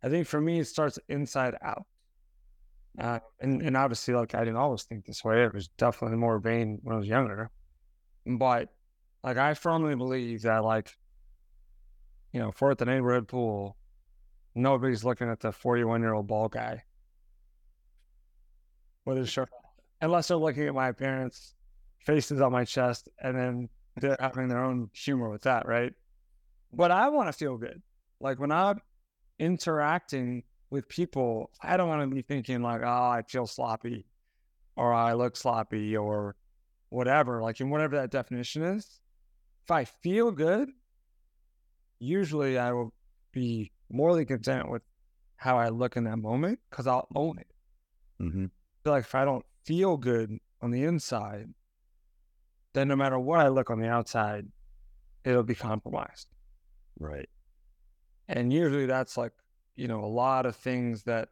I 0.03 0.09
think 0.09 0.25
for 0.25 0.41
me, 0.41 0.59
it 0.59 0.65
starts 0.65 0.97
inside 1.07 1.53
out. 1.63 1.85
Uh, 2.99 3.19
and, 3.39 3.61
and 3.61 3.77
obviously, 3.77 4.15
like 4.15 4.33
I 4.33 4.39
didn't 4.39 4.57
always 4.57 4.83
think 4.83 5.05
this 5.05 5.23
way. 5.23 5.43
It 5.43 5.53
was 5.53 5.67
definitely 5.77 6.17
more 6.17 6.39
vain 6.39 6.79
when 6.81 6.95
I 6.95 6.99
was 6.99 7.07
younger. 7.07 7.51
But 8.25 8.69
like 9.23 9.37
I 9.37 9.53
firmly 9.53 9.95
believe 9.95 10.41
that 10.41 10.63
like, 10.63 10.95
you 12.33 12.39
know, 12.39 12.51
for 12.51 12.71
at 12.71 12.79
the 12.79 12.85
neighborhood 12.85 13.27
pool, 13.27 13.77
nobody's 14.55 15.03
looking 15.03 15.29
at 15.29 15.39
the 15.39 15.51
41 15.51 16.01
year 16.01 16.13
old 16.13 16.27
ball 16.27 16.49
guy 16.49 16.83
with 19.05 19.17
his 19.17 19.29
shirt 19.29 19.49
unless 20.01 20.27
they're 20.27 20.37
looking 20.37 20.67
at 20.67 20.73
my 20.73 20.91
parents' 20.91 21.53
faces 21.99 22.41
on 22.41 22.51
my 22.51 22.65
chest 22.65 23.07
and 23.21 23.37
then 23.37 23.69
they're 23.97 24.17
having 24.19 24.47
their 24.47 24.63
own 24.63 24.89
humor 24.93 25.29
with 25.29 25.43
that, 25.43 25.67
right? 25.67 25.93
But 26.73 26.91
I 26.91 27.09
want 27.09 27.29
to 27.29 27.33
feel 27.33 27.57
good. 27.57 27.81
Like 28.19 28.39
when 28.39 28.51
I'm 28.51 28.81
interacting 29.39 30.43
with 30.71 30.89
people, 30.89 31.51
I 31.61 31.77
don't 31.77 31.87
want 31.87 32.01
to 32.01 32.13
be 32.13 32.23
thinking 32.23 32.61
like, 32.63 32.81
oh, 32.81 32.87
I 32.87 33.21
feel 33.27 33.45
sloppy 33.45 34.05
or 34.75 34.91
I 34.91 35.13
look 35.13 35.37
sloppy 35.37 35.95
or 35.95 36.35
whatever, 36.89 37.41
like 37.41 37.61
in 37.61 37.69
whatever 37.69 37.95
that 37.97 38.09
definition 38.09 38.63
is. 38.63 38.99
If 39.63 39.71
I 39.71 39.85
feel 39.85 40.31
good, 40.31 40.69
usually 41.99 42.57
I 42.57 42.71
will 42.71 42.93
be 43.31 43.71
morally 43.89 44.25
content 44.25 44.69
with 44.69 44.81
how 45.37 45.57
I 45.57 45.69
look 45.69 45.97
in 45.97 46.05
that 46.05 46.17
moment 46.17 46.59
because 46.69 46.87
I'll 46.87 47.07
own 47.15 47.37
it. 47.39 47.47
Mm-hmm. 48.21 48.45
like 48.85 49.03
if 49.03 49.15
I 49.15 49.25
don't 49.25 49.45
feel 49.65 49.97
good 49.97 50.37
on 50.61 50.71
the 50.71 50.83
inside, 50.83 51.47
then 52.73 52.87
no 52.87 52.95
matter 52.95 53.19
what 53.19 53.39
I 53.39 53.49
look 53.49 53.69
on 53.69 53.79
the 53.79 53.87
outside, 53.89 54.47
it'll 55.23 55.43
be 55.43 55.55
compromised. 55.55 56.27
Right. 56.99 57.29
And 58.27 58.53
usually 58.53 58.85
that's 58.85 59.17
like, 59.17 59.33
you 59.75 59.87
know, 59.87 60.03
a 60.03 60.07
lot 60.07 60.45
of 60.45 60.55
things 60.55 61.03
that 61.03 61.29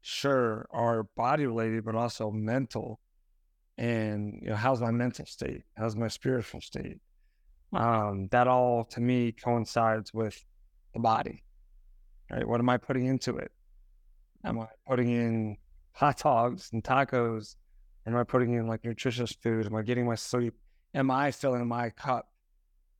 sure 0.00 0.66
are 0.70 1.04
body 1.16 1.46
related, 1.46 1.84
but 1.84 1.94
also 1.94 2.30
mental. 2.30 3.00
And, 3.76 4.38
you 4.42 4.50
know, 4.50 4.56
how's 4.56 4.80
my 4.80 4.90
mental 4.90 5.26
state? 5.26 5.62
How's 5.76 5.96
my 5.96 6.08
spiritual 6.08 6.60
state? 6.60 6.98
Um, 7.74 8.28
that 8.30 8.46
all 8.46 8.84
to 8.86 9.00
me 9.00 9.32
coincides 9.32 10.14
with 10.14 10.42
the 10.92 11.00
body. 11.00 11.42
Right. 12.30 12.46
What 12.46 12.60
am 12.60 12.68
I 12.68 12.76
putting 12.76 13.06
into 13.06 13.36
it? 13.36 13.52
Am 14.44 14.60
I 14.60 14.66
putting 14.86 15.10
in 15.10 15.56
hot 15.92 16.18
dogs 16.18 16.70
and 16.72 16.82
tacos? 16.82 17.56
Am 18.06 18.16
I 18.16 18.24
putting 18.24 18.54
in 18.54 18.66
like 18.66 18.84
nutritious 18.84 19.32
food? 19.32 19.66
Am 19.66 19.74
I 19.74 19.82
getting 19.82 20.06
my 20.06 20.14
sleep? 20.14 20.54
Am 20.94 21.10
I 21.10 21.30
filling 21.30 21.66
my 21.66 21.90
cup 21.90 22.28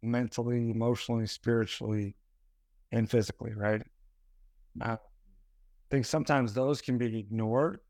mentally, 0.02 0.70
emotionally, 0.70 1.26
spiritually, 1.26 2.16
and 2.92 3.10
physically? 3.10 3.52
Right. 3.54 3.82
I 4.80 4.98
think 5.90 6.06
sometimes 6.06 6.54
those 6.54 6.80
can 6.80 6.98
be 6.98 7.18
ignored, 7.18 7.80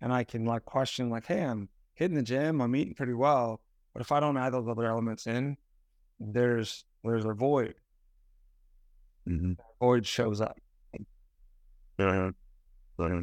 and 0.00 0.12
I 0.12 0.24
can 0.24 0.44
like 0.44 0.64
question, 0.64 1.10
like, 1.10 1.26
"Hey, 1.26 1.42
I'm 1.42 1.68
hitting 1.94 2.16
the 2.16 2.22
gym, 2.22 2.60
I'm 2.60 2.76
eating 2.76 2.94
pretty 2.94 3.14
well, 3.14 3.60
but 3.92 4.00
if 4.00 4.12
I 4.12 4.20
don't 4.20 4.36
add 4.36 4.52
those 4.52 4.68
other 4.68 4.86
elements 4.86 5.26
in, 5.26 5.56
there's 6.20 6.84
there's 7.02 7.24
a 7.24 7.32
void. 7.32 7.74
Mm-hmm. 9.28 9.52
Void 9.80 10.06
shows 10.06 10.40
up. 10.40 10.58
Uh-huh. 11.98 12.30
Uh-huh. 12.98 13.22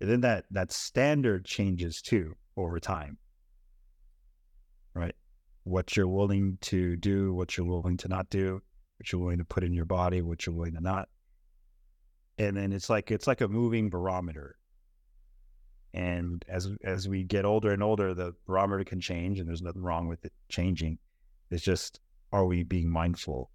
And 0.00 0.10
then 0.10 0.20
that 0.22 0.44
that 0.50 0.72
standard 0.72 1.44
changes 1.44 2.00
too 2.00 2.34
over 2.56 2.78
time. 2.78 3.18
Right? 4.94 5.14
What 5.64 5.96
you're 5.96 6.08
willing 6.08 6.58
to 6.62 6.96
do, 6.96 7.34
what 7.34 7.56
you're 7.56 7.66
willing 7.66 7.96
to 7.98 8.08
not 8.08 8.30
do, 8.30 8.60
what 8.98 9.12
you're 9.12 9.20
willing 9.20 9.38
to 9.38 9.44
put 9.44 9.64
in 9.64 9.72
your 9.72 9.84
body, 9.84 10.22
what 10.22 10.46
you're 10.46 10.54
willing 10.54 10.74
to 10.74 10.80
not. 10.80 11.08
And 12.38 12.56
then 12.56 12.72
it's 12.72 12.90
like 12.90 13.10
it's 13.10 13.26
like 13.26 13.40
a 13.40 13.48
moving 13.48 13.90
barometer. 13.90 14.56
And 15.92 16.44
as 16.48 16.68
as 16.82 17.08
we 17.08 17.22
get 17.22 17.44
older 17.44 17.72
and 17.72 17.82
older, 17.82 18.14
the 18.14 18.34
barometer 18.46 18.84
can 18.84 19.00
change, 19.00 19.38
and 19.38 19.48
there's 19.48 19.62
nothing 19.62 19.82
wrong 19.82 20.08
with 20.08 20.24
it 20.24 20.32
changing. 20.48 20.98
It's 21.50 21.62
just 21.62 22.00
are 22.32 22.44
we 22.44 22.62
being 22.62 22.90
mindful 22.90 23.50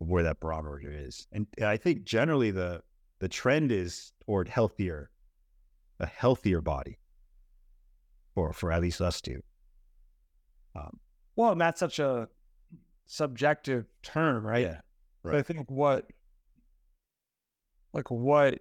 of 0.00 0.08
where 0.08 0.24
that 0.24 0.40
barometer 0.40 0.80
is? 0.84 1.26
And 1.32 1.46
I 1.62 1.76
think 1.76 2.04
generally 2.04 2.50
the 2.50 2.82
the 3.20 3.28
trend 3.28 3.70
is 3.70 4.12
toward 4.24 4.48
healthier, 4.48 5.10
a 6.00 6.06
healthier 6.06 6.60
body, 6.60 6.98
for 8.34 8.52
for 8.52 8.72
at 8.72 8.82
least 8.82 9.00
us 9.00 9.20
two. 9.20 9.42
Um, 10.74 10.98
well, 11.36 11.52
and 11.52 11.60
that's 11.60 11.80
such 11.80 11.98
a 11.98 12.28
subjective 13.06 13.86
term, 14.02 14.44
right? 14.44 14.62
Yeah. 14.62 14.80
Right. 15.22 15.36
I 15.36 15.42
think 15.42 15.70
what, 15.70 16.06
like, 17.92 18.10
what 18.10 18.58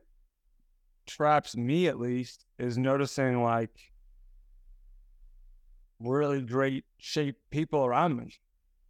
traps 1.07 1.57
me 1.57 1.87
at 1.87 1.99
least 1.99 2.45
is 2.59 2.77
noticing 2.77 3.41
like 3.41 3.90
really 6.03 6.41
great 6.41 6.85
shape 6.97 7.37
people 7.49 7.85
around 7.85 8.17
me. 8.17 8.33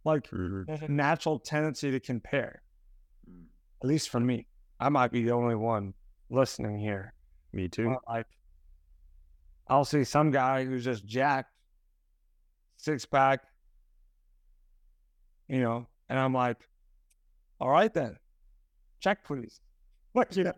Like, 0.04 0.28
mm-hmm. 0.28 0.64
there's 0.66 0.82
a 0.82 0.88
natural 0.88 1.38
tendency 1.38 1.90
to 1.90 2.00
compare, 2.00 2.62
mm. 3.30 3.44
at 3.82 3.88
least 3.88 4.08
for 4.08 4.20
me. 4.20 4.46
I 4.80 4.88
might 4.88 5.12
be 5.12 5.22
the 5.22 5.30
only 5.30 5.54
one 5.54 5.94
listening 6.28 6.78
here. 6.78 7.14
Me 7.52 7.68
too. 7.68 7.96
like, 8.08 8.26
I'll 9.68 9.84
see 9.84 10.04
some 10.04 10.30
guy 10.30 10.64
who's 10.64 10.84
just 10.84 11.06
jacked, 11.06 11.52
six 12.78 13.06
pack, 13.06 13.44
you 15.48 15.60
know, 15.60 15.86
and 16.08 16.18
I'm 16.18 16.34
like, 16.34 16.58
all 17.60 17.70
right 17.70 17.92
then, 17.92 18.16
check 19.00 19.24
please. 19.24 19.60
What 20.14 20.36
you 20.36 20.44
know, 20.44 20.52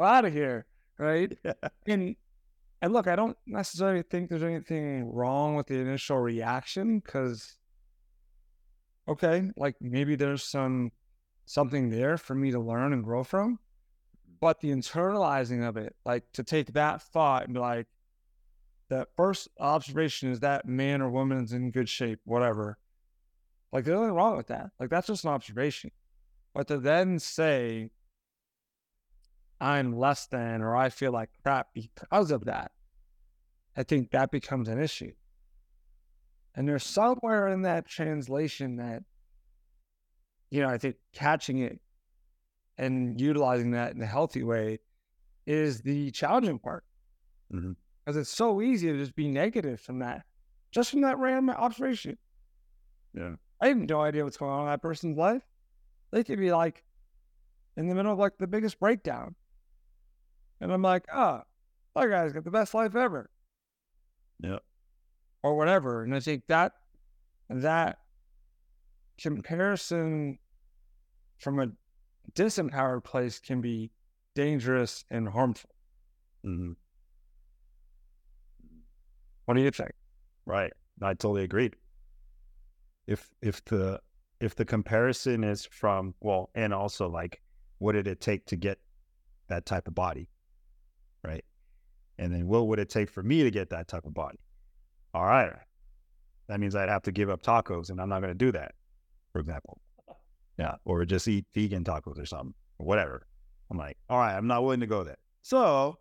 out 0.00 0.24
of 0.24 0.32
here, 0.32 0.66
right? 0.98 1.36
Yeah. 1.44 1.52
And 1.86 2.16
and 2.82 2.92
look, 2.92 3.06
I 3.06 3.16
don't 3.16 3.36
necessarily 3.46 4.02
think 4.02 4.28
there's 4.28 4.42
anything 4.42 5.10
wrong 5.12 5.56
with 5.56 5.66
the 5.66 5.78
initial 5.78 6.18
reaction 6.18 6.98
because, 6.98 7.56
okay, 9.08 9.50
like 9.56 9.76
maybe 9.80 10.14
there's 10.14 10.42
some 10.42 10.92
something 11.46 11.88
there 11.88 12.18
for 12.18 12.34
me 12.34 12.50
to 12.50 12.60
learn 12.60 12.92
and 12.92 13.04
grow 13.04 13.24
from. 13.24 13.54
Mm-hmm. 13.54 14.34
But 14.40 14.60
the 14.60 14.70
internalizing 14.70 15.66
of 15.66 15.76
it, 15.76 15.96
like 16.04 16.24
to 16.34 16.42
take 16.42 16.74
that 16.74 17.02
thought 17.02 17.44
and 17.44 17.54
be 17.54 17.60
like, 17.60 17.86
that 18.88 19.08
first 19.16 19.48
observation 19.58 20.30
is 20.30 20.40
that 20.40 20.68
man 20.68 21.02
or 21.02 21.10
woman 21.10 21.42
is 21.42 21.52
in 21.52 21.70
good 21.70 21.88
shape, 21.88 22.20
whatever. 22.24 22.78
Like 23.72 23.84
there's 23.84 23.98
nothing 23.98 24.14
wrong 24.14 24.36
with 24.36 24.46
that. 24.48 24.70
Like 24.78 24.90
that's 24.90 25.08
just 25.08 25.24
an 25.24 25.30
observation. 25.30 25.90
But 26.54 26.68
to 26.68 26.78
then 26.78 27.18
say, 27.18 27.90
I'm 29.60 29.96
less 29.96 30.26
than 30.26 30.62
or 30.62 30.76
I 30.76 30.88
feel 30.90 31.12
like 31.12 31.30
crap 31.42 31.68
because 31.74 32.30
of 32.30 32.44
that, 32.44 32.72
I 33.76 33.82
think 33.82 34.10
that 34.10 34.30
becomes 34.30 34.68
an 34.68 34.80
issue. 34.80 35.12
And 36.54 36.68
there's 36.68 36.84
somewhere 36.84 37.48
in 37.48 37.62
that 37.62 37.86
translation 37.86 38.76
that 38.76 39.02
you 40.50 40.62
know, 40.62 40.68
I 40.68 40.78
think 40.78 40.96
catching 41.12 41.58
it 41.58 41.80
and 42.78 43.20
utilizing 43.20 43.72
that 43.72 43.94
in 43.94 44.02
a 44.02 44.06
healthy 44.06 44.42
way 44.42 44.78
is 45.46 45.80
the 45.80 46.10
challenging 46.10 46.58
part. 46.58 46.84
Because 47.50 47.64
mm-hmm. 47.64 48.18
it's 48.18 48.30
so 48.30 48.60
easy 48.60 48.88
to 48.88 48.98
just 48.98 49.16
be 49.16 49.28
negative 49.28 49.80
from 49.80 50.00
that, 50.00 50.24
just 50.70 50.90
from 50.90 51.00
that 51.02 51.18
random 51.18 51.50
observation. 51.50 52.18
Yeah. 53.14 53.34
I 53.60 53.68
have 53.68 53.78
no 53.78 54.00
idea 54.02 54.24
what's 54.24 54.36
going 54.36 54.52
on 54.52 54.62
in 54.62 54.66
that 54.66 54.82
person's 54.82 55.16
life. 55.16 55.42
They 56.12 56.22
could 56.22 56.38
be 56.38 56.52
like 56.52 56.84
in 57.76 57.88
the 57.88 57.94
middle 57.94 58.12
of 58.12 58.18
like 58.18 58.38
the 58.38 58.46
biggest 58.46 58.78
breakdown. 58.78 59.34
And 60.60 60.72
I'm 60.72 60.82
like, 60.82 61.04
oh, 61.12 61.42
that 61.94 62.08
guy's 62.08 62.32
got 62.32 62.44
the 62.44 62.50
best 62.50 62.74
life 62.74 62.94
ever. 62.94 63.30
Yeah. 64.40 64.58
Or 65.42 65.56
whatever. 65.56 66.02
And 66.02 66.14
I 66.14 66.20
think 66.20 66.44
that 66.48 66.72
that 67.48 67.98
comparison 69.18 70.38
from 71.38 71.60
a 71.60 71.68
disempowered 72.32 73.04
place 73.04 73.38
can 73.38 73.60
be 73.60 73.90
dangerous 74.34 75.04
and 75.10 75.28
harmful. 75.28 75.70
Mm-hmm. 76.44 76.72
What 79.44 79.54
do 79.54 79.60
you 79.62 79.70
think? 79.70 79.92
Right. 80.44 80.72
I 81.02 81.14
totally 81.14 81.44
agree. 81.44 81.70
If 83.06 83.30
if 83.42 83.64
the 83.64 84.00
if 84.40 84.54
the 84.54 84.64
comparison 84.64 85.44
is 85.44 85.66
from 85.66 86.14
well, 86.20 86.50
and 86.54 86.74
also 86.74 87.08
like 87.08 87.40
what 87.78 87.92
did 87.92 88.06
it 88.06 88.20
take 88.20 88.46
to 88.46 88.56
get 88.56 88.78
that 89.48 89.66
type 89.66 89.86
of 89.86 89.94
body? 89.94 90.28
Right. 91.26 91.44
And 92.18 92.32
then 92.32 92.46
what 92.46 92.68
would 92.68 92.78
it 92.78 92.88
take 92.88 93.10
for 93.10 93.22
me 93.22 93.42
to 93.42 93.50
get 93.50 93.70
that 93.70 93.88
type 93.88 94.04
of 94.06 94.14
body? 94.14 94.38
All 95.12 95.24
right. 95.24 95.52
That 96.48 96.60
means 96.60 96.74
I'd 96.74 96.88
have 96.88 97.02
to 97.02 97.12
give 97.12 97.28
up 97.28 97.42
tacos 97.42 97.90
and 97.90 98.00
I'm 98.00 98.08
not 98.08 98.20
gonna 98.20 98.34
do 98.34 98.52
that, 98.52 98.72
for 99.32 99.40
example. 99.40 99.80
Yeah. 100.58 100.76
Or 100.84 101.04
just 101.04 101.28
eat 101.28 101.44
vegan 101.54 101.84
tacos 101.84 102.18
or 102.18 102.26
something. 102.26 102.54
Or 102.78 102.86
whatever. 102.86 103.26
I'm 103.70 103.78
like, 103.78 103.96
all 104.08 104.18
right, 104.18 104.34
I'm 104.34 104.46
not 104.46 104.62
willing 104.62 104.80
to 104.80 104.86
go 104.86 105.02
there. 105.02 105.16
So 105.42 105.98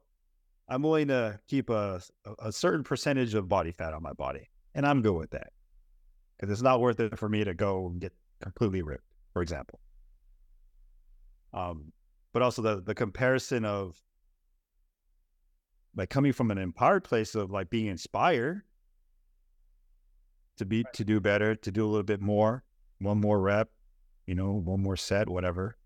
I'm 0.70 0.82
willing 0.82 1.08
to 1.08 1.40
keep 1.48 1.70
a, 1.70 2.02
a 2.40 2.52
certain 2.52 2.84
percentage 2.84 3.34
of 3.34 3.50
body 3.50 3.72
fat 3.72 3.94
on 3.94 4.04
my 4.04 4.14
body. 4.14 4.50
And 4.76 4.86
I'm 4.86 5.02
good 5.02 5.16
with 5.16 5.32
that. 5.32 5.52
Because 6.38 6.52
it's 6.52 6.62
not 6.62 6.82
worth 6.82 7.00
it 7.00 7.18
for 7.18 7.30
me 7.30 7.44
to 7.44 7.54
go 7.54 7.88
and 7.88 8.00
get 8.00 8.14
completely 8.42 8.82
ripped, 8.82 9.06
for 9.34 9.42
example. 9.42 9.80
Um, 11.54 11.94
but 12.34 12.42
also 12.42 12.62
the 12.62 12.82
the 12.82 12.94
comparison 12.94 13.64
of 13.64 13.96
like 15.96 16.10
coming 16.10 16.34
from 16.34 16.52
an 16.52 16.58
empowered 16.58 17.04
place 17.04 17.36
of 17.36 17.52
like 17.52 17.70
being 17.70 17.88
inspired 17.88 18.62
to 20.58 20.66
be 20.66 20.84
right. 20.84 20.94
to 20.94 21.06
do 21.06 21.20
better, 21.20 21.56
to 21.56 21.72
do 21.72 21.86
a 21.86 21.88
little 21.88 22.04
bit 22.04 22.22
more, 22.22 22.64
one 23.00 23.20
more 23.20 23.40
rep, 23.40 23.70
you 24.26 24.36
know, 24.36 24.52
one 24.52 24.82
more 24.82 24.98
set, 24.98 25.30
whatever. 25.30 25.78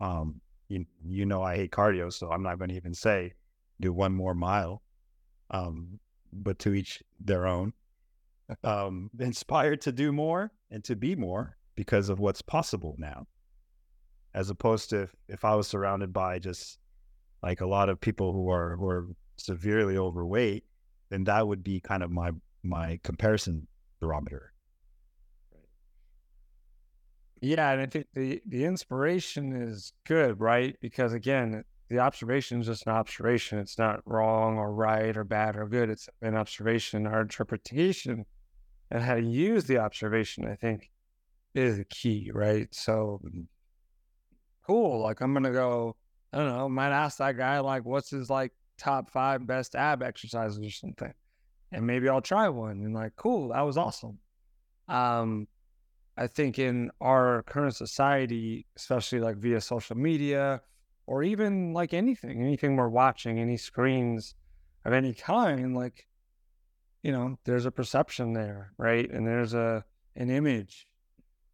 Um, 0.00 0.40
you 0.68 0.86
you 1.04 1.26
know 1.26 1.42
I 1.42 1.56
hate 1.56 1.70
cardio, 1.70 2.12
so 2.12 2.30
I'm 2.30 2.42
not 2.42 2.58
going 2.58 2.70
to 2.70 2.76
even 2.76 2.94
say 2.94 3.34
do 3.80 3.92
one 3.92 4.14
more 4.14 4.34
mile. 4.34 4.82
Um, 5.50 6.00
but 6.32 6.58
to 6.60 6.74
each 6.74 7.02
their 7.20 7.46
own. 7.46 7.72
Um, 8.64 9.08
inspired 9.18 9.80
to 9.82 9.92
do 9.92 10.12
more 10.12 10.52
and 10.70 10.84
to 10.84 10.94
be 10.94 11.16
more 11.16 11.56
because 11.74 12.10
of 12.10 12.18
what's 12.18 12.42
possible 12.42 12.96
now, 12.98 13.26
as 14.34 14.50
opposed 14.50 14.90
to 14.90 15.02
if, 15.02 15.14
if 15.26 15.44
I 15.44 15.54
was 15.54 15.68
surrounded 15.68 16.12
by 16.12 16.38
just 16.38 16.78
like 17.42 17.60
a 17.60 17.66
lot 17.66 17.88
of 17.88 18.00
people 18.00 18.32
who 18.32 18.50
are 18.50 18.76
who 18.76 18.88
are 18.88 19.06
severely 19.36 19.96
overweight, 19.96 20.64
then 21.10 21.24
that 21.24 21.46
would 21.46 21.62
be 21.62 21.80
kind 21.80 22.02
of 22.02 22.10
my 22.10 22.30
my 22.62 22.98
comparison 23.02 23.66
barometer. 24.00 24.52
Yeah, 27.40 27.72
and 27.72 27.80
I 27.80 27.86
think 27.86 28.06
the 28.14 28.40
the 28.46 28.64
inspiration 28.64 29.52
is 29.52 29.92
good, 30.06 30.40
right? 30.40 30.76
Because 30.80 31.12
again, 31.12 31.64
the 31.88 31.98
observation 31.98 32.60
is 32.60 32.68
just 32.68 32.86
an 32.86 32.92
observation. 32.92 33.58
It's 33.58 33.78
not 33.78 34.00
wrong 34.06 34.58
or 34.58 34.72
right 34.72 35.16
or 35.16 35.24
bad 35.24 35.56
or 35.56 35.66
good. 35.66 35.90
It's 35.90 36.08
an 36.22 36.36
observation. 36.36 37.06
Our 37.06 37.22
interpretation 37.22 38.24
and 38.92 39.02
how 39.02 39.14
to 39.14 39.22
use 39.22 39.64
the 39.64 39.78
observation, 39.78 40.46
I 40.46 40.54
think, 40.54 40.90
is 41.54 41.78
the 41.78 41.84
key, 41.84 42.30
right? 42.32 42.68
So 42.72 43.20
mm-hmm. 43.24 43.42
cool. 44.66 45.02
Like 45.02 45.20
I'm 45.20 45.32
gonna 45.32 45.50
go, 45.50 45.96
I 46.32 46.38
don't 46.38 46.48
know, 46.48 46.68
might 46.68 46.92
ask 46.92 47.18
that 47.18 47.36
guy 47.36 47.60
like 47.60 47.84
what's 47.84 48.10
his 48.10 48.30
like 48.30 48.52
top 48.78 49.10
five 49.10 49.46
best 49.46 49.74
ab 49.74 50.02
exercises 50.02 50.58
or 50.64 50.70
something. 50.70 51.12
And 51.70 51.86
maybe 51.86 52.08
I'll 52.08 52.20
try 52.20 52.48
one 52.48 52.82
and 52.82 52.94
like, 52.94 53.16
cool, 53.16 53.48
that 53.48 53.60
was 53.62 53.76
awesome. 53.76 54.18
Um, 54.88 55.48
I 56.16 56.26
think 56.26 56.58
in 56.58 56.90
our 57.00 57.42
current 57.44 57.74
society, 57.74 58.66
especially 58.76 59.20
like 59.20 59.36
via 59.36 59.60
social 59.60 59.96
media 59.96 60.60
or 61.06 61.22
even 61.22 61.72
like 61.72 61.94
anything, 61.94 62.42
anything 62.42 62.76
we're 62.76 62.88
watching, 62.88 63.38
any 63.38 63.56
screens 63.56 64.34
of 64.84 64.92
any 64.92 65.14
kind, 65.14 65.74
like, 65.74 66.06
you 67.02 67.12
know, 67.12 67.38
there's 67.44 67.66
a 67.66 67.70
perception 67.70 68.32
there, 68.32 68.72
right? 68.78 69.10
And 69.10 69.26
there's 69.26 69.54
a 69.54 69.84
an 70.14 70.30
image. 70.30 70.86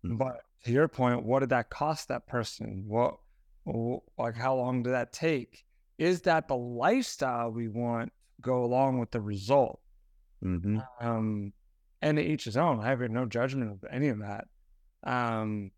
Mm-hmm. 0.05 0.17
But 0.17 0.41
to 0.65 0.73
your 0.73 0.89
point, 0.89 1.25
what 1.25 1.41
did 1.41 1.51
that 1.51 1.71
cost 1.71 2.09
that 2.09 2.27
person? 2.27 2.85
What 2.87 3.19
like 4.19 4.37
how 4.37 4.57
long 4.57 4.83
did 4.83 4.93
that 4.93 5.13
take? 5.13 5.65
Is 5.99 6.23
that 6.23 6.49
the 6.49 6.57
lifestyle 6.57 7.51
we 7.51 7.69
want 7.69 8.13
go 8.41 8.65
along 8.65 8.99
with 8.99 9.11
the 9.11 9.21
result? 9.21 9.81
Mm-hmm. 10.45 10.79
Um, 11.01 11.53
and 12.01 12.17
to 12.17 12.23
each 12.23 12.45
his 12.45 12.57
own. 12.57 12.81
I 12.81 12.87
have 12.89 13.01
no 13.01 13.27
judgment 13.27 13.73
of 13.73 13.85
any 13.91 14.09
of 14.09 14.21
that. 14.21 14.47
Um, 15.03 15.73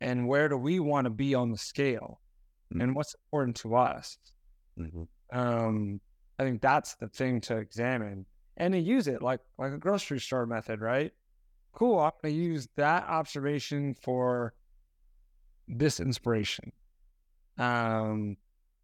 and 0.00 0.26
where 0.26 0.48
do 0.48 0.56
we 0.56 0.80
want 0.80 1.04
to 1.04 1.10
be 1.10 1.34
on 1.34 1.50
the 1.50 1.58
scale? 1.58 2.20
mm-hmm. 2.74 2.80
and 2.82 2.94
what's 2.94 3.14
important 3.14 3.56
to 3.56 3.76
us. 3.76 4.18
Mm-hmm. 4.78 5.38
Um, 5.38 6.00
I 6.38 6.44
think 6.44 6.60
that's 6.60 6.94
the 6.96 7.08
thing 7.08 7.40
to 7.42 7.56
examine 7.56 8.26
and 8.56 8.72
to 8.74 8.78
use 8.78 9.08
it 9.08 9.22
like 9.22 9.40
like 9.58 9.72
a 9.72 9.78
grocery 9.78 10.20
store 10.20 10.46
method, 10.46 10.80
right? 10.80 11.12
Cool. 11.72 11.98
I'm 11.98 12.12
going 12.22 12.34
to 12.34 12.40
use 12.40 12.68
that 12.76 13.04
observation 13.08 13.94
for 14.00 14.54
this 15.66 15.98
inspiration. 15.98 16.72
Um, 17.58 18.36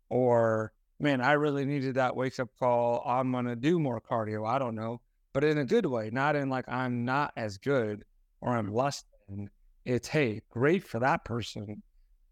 or 0.09 0.72
man, 0.98 1.20
I 1.20 1.33
really 1.33 1.64
needed 1.64 1.94
that 1.94 2.14
wake 2.14 2.38
up 2.38 2.48
call. 2.59 3.02
I'm 3.06 3.33
going 3.33 3.46
to 3.46 3.56
do 3.56 3.78
more 3.78 4.00
cardio. 4.00 4.48
I 4.48 4.59
don't 4.59 4.74
know, 4.74 5.00
but 5.33 5.44
in 5.44 5.59
a 5.59 5.64
good 5.64 5.87
way, 5.87 6.11
not 6.12 6.37
in 6.37 6.48
like 6.48 6.68
I'm 6.68 7.04
not 7.04 7.33
as 7.37 7.59
good 7.59 8.04
or 8.40 8.56
I'm 8.56 8.72
less 8.72 9.04
than. 9.28 9.50
It's 9.85 10.09
hey, 10.09 10.42
great 10.50 10.85
for 10.85 11.00
that 11.00 11.24
person, 11.24 11.83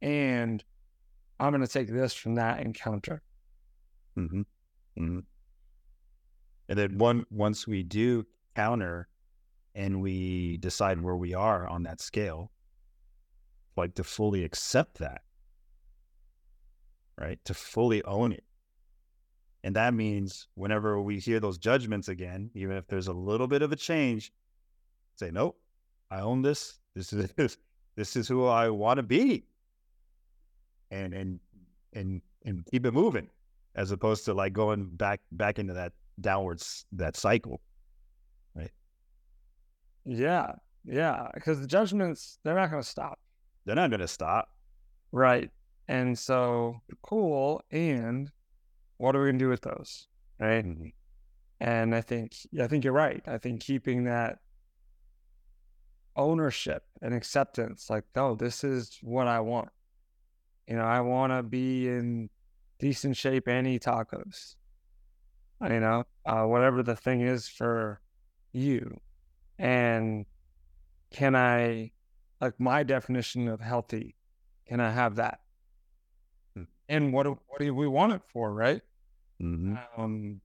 and 0.03 0.63
I'm 1.41 1.53
going 1.53 1.67
to 1.67 1.73
take 1.73 1.89
this 1.89 2.13
from 2.13 2.35
that 2.35 2.61
encounter. 2.61 3.23
Mm-hmm. 4.19 4.41
Mm-hmm. 5.01 5.21
And 6.69 6.79
then 6.79 6.99
one 6.99 7.25
once 7.31 7.67
we 7.67 7.83
do 7.83 8.27
counter 8.55 9.09
and 9.75 10.03
we 10.03 10.57
decide 10.59 11.01
where 11.01 11.17
we 11.17 11.35
are 11.35 11.67
on 11.67 11.85
that 11.85 12.01
scale, 12.01 12.51
like 13.77 13.95
to 13.95 14.05
fully 14.05 14.45
accept 14.45 14.99
that, 14.99 15.23
right? 17.19 17.39
To 17.47 17.55
fully 17.55 18.03
own 18.05 18.33
it. 18.33 18.45
And 19.65 19.75
that 19.77 19.93
means 19.93 20.47
whenever 20.55 21.03
we 21.03 21.19
hear 21.19 21.41
those 21.41 21.59
judgments 21.59 22.09
again, 22.09 22.51
even 22.55 22.77
if 22.77 22.87
there's 22.87 23.09
a 23.09 23.13
little 23.13 23.49
bit 23.49 23.63
of 23.63 23.73
a 23.73 23.77
change, 23.77 24.33
say, 25.17 25.31
nope, 25.31 25.59
I 26.11 26.21
own 26.21 26.43
this. 26.43 26.79
This 26.95 27.13
is 27.13 27.59
this 27.97 28.17
is 28.17 28.29
who 28.29 28.47
I 28.47 28.71
want 28.71 28.99
to 28.99 29.03
be 29.03 29.45
and 30.91 31.13
and 31.13 31.41
and 31.93 32.23
and 32.45 32.65
keep 32.67 32.87
it 32.87 32.93
moving 32.93 33.29
as 33.75 33.91
opposed 33.91 34.25
to 34.25 34.35
like 34.35 34.53
going 34.53 34.89
back 34.89 35.21
back 35.33 35.59
into 35.59 35.73
that 35.73 35.93
downwards 36.21 36.85
that 36.93 37.17
cycle 37.17 37.61
right 38.55 38.71
yeah 40.05 40.53
yeah 40.85 41.29
because 41.35 41.61
the 41.61 41.67
judgments 41.67 42.39
they're 42.43 42.55
not 42.55 42.71
going 42.71 42.83
to 42.83 42.89
stop 42.89 43.19
they're 43.65 43.77
not 43.77 43.91
going 43.91 44.01
to 44.01 44.09
stop 44.09 44.49
right 45.13 45.51
and 45.89 46.19
so 46.19 46.81
cool 47.03 47.63
and 47.71 48.31
what 48.99 49.17
are 49.17 49.21
we 49.21 49.27
going 49.27 49.39
to 49.39 49.45
do 49.45 49.49
with 49.49 49.63
those 49.63 50.07
right 50.39 50.65
mm-hmm. 50.65 50.89
and 51.61 51.95
i 51.95 52.01
think 52.01 52.35
i 52.61 52.67
think 52.67 52.85
you're 52.85 52.93
right 52.93 53.23
i 53.27 53.39
think 53.39 53.61
keeping 53.61 54.05
that 54.05 54.39
ownership 56.17 56.85
and 57.01 57.15
acceptance 57.15 57.89
like 57.89 58.05
no 58.15 58.35
this 58.35 58.65
is 58.65 58.99
what 59.03 59.27
i 59.27 59.41
want 59.41 59.69
you 60.69 60.77
know, 60.77 60.85
I 60.85 61.01
want 61.01 61.33
to 61.33 61.43
be 61.43 61.89
in 61.89 62.29
decent 62.79 63.17
shape 63.17 63.49
and 63.49 63.67
eat 63.67 63.85
tacos. 63.85 64.57
You 65.63 65.81
know, 65.81 66.05
uh, 66.27 66.45
whatever 66.45 66.83
the 66.83 66.95
thing 66.95 67.23
is 67.23 67.49
for 67.49 68.01
you. 68.53 69.01
And 69.59 70.27
can 71.11 71.35
I, 71.35 71.91
like 72.41 72.61
my 72.61 72.83
definition 72.83 73.49
of 73.49 73.61
healthy, 73.61 74.15
can 74.69 74.79
I 74.79 74.91
have 74.91 75.17
that? 75.17 75.41
And 76.89 77.13
what 77.13 77.25
do, 77.25 77.39
what 77.49 77.61
do 77.61 77.75
we 77.75 77.87
want 77.87 78.13
it 78.13 78.23
for, 78.33 78.53
right? 78.53 78.81
Mm-hmm. 79.43 79.75
Um, 79.97 80.41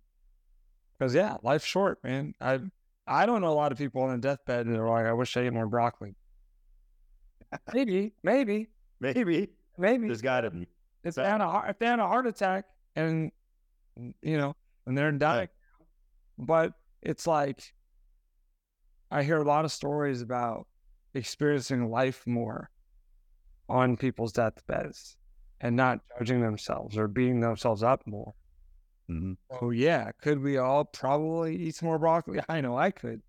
because 0.98 1.16
yeah, 1.16 1.38
life's 1.42 1.66
short, 1.66 2.04
man. 2.04 2.34
I 2.40 2.60
I 3.06 3.26
don't 3.26 3.42
know 3.42 3.50
a 3.50 3.54
lot 3.54 3.72
of 3.72 3.78
people 3.78 4.04
on 4.04 4.16
a 4.16 4.18
deathbed 4.18 4.68
that 4.68 4.80
are 4.80 4.90
like, 4.90 5.06
I 5.06 5.14
wish 5.14 5.36
I 5.36 5.42
ate 5.42 5.54
more 5.54 5.68
broccoli. 5.68 6.16
maybe, 7.74 8.14
maybe, 8.24 8.70
maybe. 9.00 9.50
Maybe 9.78 10.08
there's 10.08 10.22
got 10.22 10.42
to 10.42 10.52
be. 10.52 10.68
If 11.04 11.16
they, 11.16 11.24
had 11.24 11.42
a, 11.42 11.64
if 11.68 11.80
they 11.80 11.88
had 11.88 12.00
a 12.00 12.08
heart 12.08 12.28
attack 12.28 12.66
and 12.96 13.32
you 14.22 14.38
know, 14.38 14.56
and 14.86 14.98
they're 14.98 15.12
dying, 15.12 15.50
but 16.38 16.74
it's 17.02 17.28
like 17.28 17.74
I 19.12 19.24
hear 19.24 19.38
a 19.38 19.44
lot 19.44 19.66
of 19.66 19.72
stories 19.72 20.22
about 20.22 20.68
experiencing 21.14 21.90
life 21.90 22.26
more 22.26 22.70
on 23.68 23.98
people's 23.98 24.32
deathbeds 24.32 25.18
and 25.64 25.78
not 25.78 26.02
judging 26.20 26.42
themselves 26.42 26.98
or 26.98 27.08
beating 27.08 27.40
themselves 27.40 27.82
up 27.82 28.06
more. 28.06 28.34
Mm-hmm. 29.10 29.34
Oh 29.62 29.72
yeah, 29.72 30.12
could 30.22 30.44
we 30.44 30.58
all 30.58 30.84
probably 30.84 31.56
eat 31.56 31.76
some 31.76 31.88
more 31.88 31.98
broccoli? 31.98 32.42
I 32.50 32.62
know 32.62 32.78
I 32.78 32.92
could. 32.92 33.22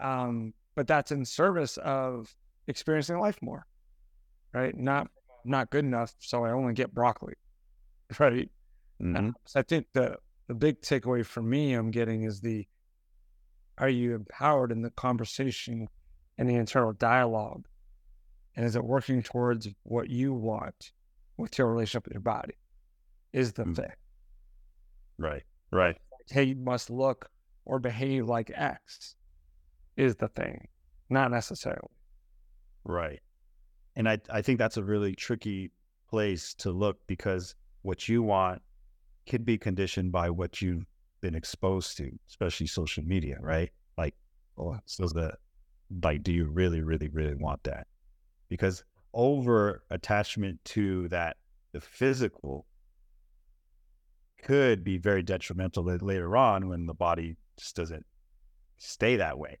Um, 0.00 0.54
but 0.74 0.86
that's 0.86 1.12
in 1.12 1.24
service 1.26 1.76
of 1.76 2.34
experiencing 2.66 3.18
life 3.18 3.38
more, 3.42 3.66
right? 4.54 4.74
Not 4.76 5.08
not 5.44 5.70
good 5.70 5.84
enough, 5.84 6.14
so 6.18 6.44
I 6.44 6.52
only 6.52 6.72
get 6.74 6.92
broccoli. 6.92 7.34
Right. 8.18 8.50
Mm-hmm. 9.00 9.30
I 9.54 9.62
think 9.62 9.86
the 9.92 10.16
the 10.48 10.54
big 10.54 10.80
takeaway 10.80 11.24
for 11.24 11.42
me 11.42 11.74
I'm 11.74 11.92
getting 11.92 12.24
is 12.24 12.40
the 12.40 12.66
are 13.78 13.88
you 13.88 14.16
empowered 14.16 14.72
in 14.72 14.82
the 14.82 14.90
conversation 14.90 15.86
and 16.36 16.48
the 16.50 16.56
internal 16.56 16.92
dialogue? 16.92 17.68
And 18.56 18.66
is 18.66 18.74
it 18.74 18.82
working 18.82 19.22
towards 19.22 19.68
what 19.84 20.10
you 20.10 20.34
want 20.34 20.90
with 21.40 21.58
your 21.58 21.68
relationship 21.68 22.04
with 22.04 22.14
your 22.14 22.20
body? 22.20 22.54
Is 23.32 23.52
the 23.52 23.62
mm-hmm. 23.62 23.74
thing. 23.74 23.92
Right. 25.18 25.42
Right. 25.70 25.96
Hey, 26.28 26.44
you 26.44 26.56
must 26.56 26.90
look 26.90 27.30
or 27.64 27.78
behave 27.78 28.26
like 28.26 28.50
X 28.54 29.14
is 29.96 30.16
the 30.16 30.28
thing, 30.28 30.66
not 31.08 31.30
necessarily. 31.30 31.90
Right. 32.84 33.20
And 33.96 34.08
I, 34.08 34.18
I 34.30 34.42
think 34.42 34.58
that's 34.58 34.76
a 34.76 34.82
really 34.82 35.14
tricky 35.14 35.70
place 36.08 36.54
to 36.54 36.70
look 36.70 36.98
because 37.06 37.54
what 37.82 38.08
you 38.08 38.22
want 38.22 38.62
could 39.28 39.44
be 39.44 39.58
conditioned 39.58 40.10
by 40.10 40.30
what 40.30 40.60
you've 40.60 40.86
been 41.20 41.34
exposed 41.34 41.96
to, 41.98 42.10
especially 42.28 42.66
social 42.66 43.04
media, 43.04 43.36
right? 43.40 43.70
Like, 43.96 44.14
oh, 44.58 44.78
so 44.86 45.06
the 45.06 45.34
like, 46.02 46.22
do 46.22 46.32
you 46.32 46.46
really, 46.46 46.82
really, 46.82 47.08
really 47.08 47.34
want 47.34 47.62
that? 47.64 47.86
Because 48.48 48.84
over 49.12 49.82
attachment 49.90 50.64
to 50.64 51.08
that, 51.08 51.36
the 51.72 51.80
physical 51.80 52.66
could 54.42 54.82
be 54.82 54.98
very 54.98 55.22
detrimental 55.22 55.84
later 55.84 56.36
on 56.36 56.68
when 56.68 56.86
the 56.86 56.94
body 56.94 57.36
just 57.58 57.76
doesn't 57.76 58.06
stay 58.78 59.16
that 59.16 59.38
way, 59.38 59.58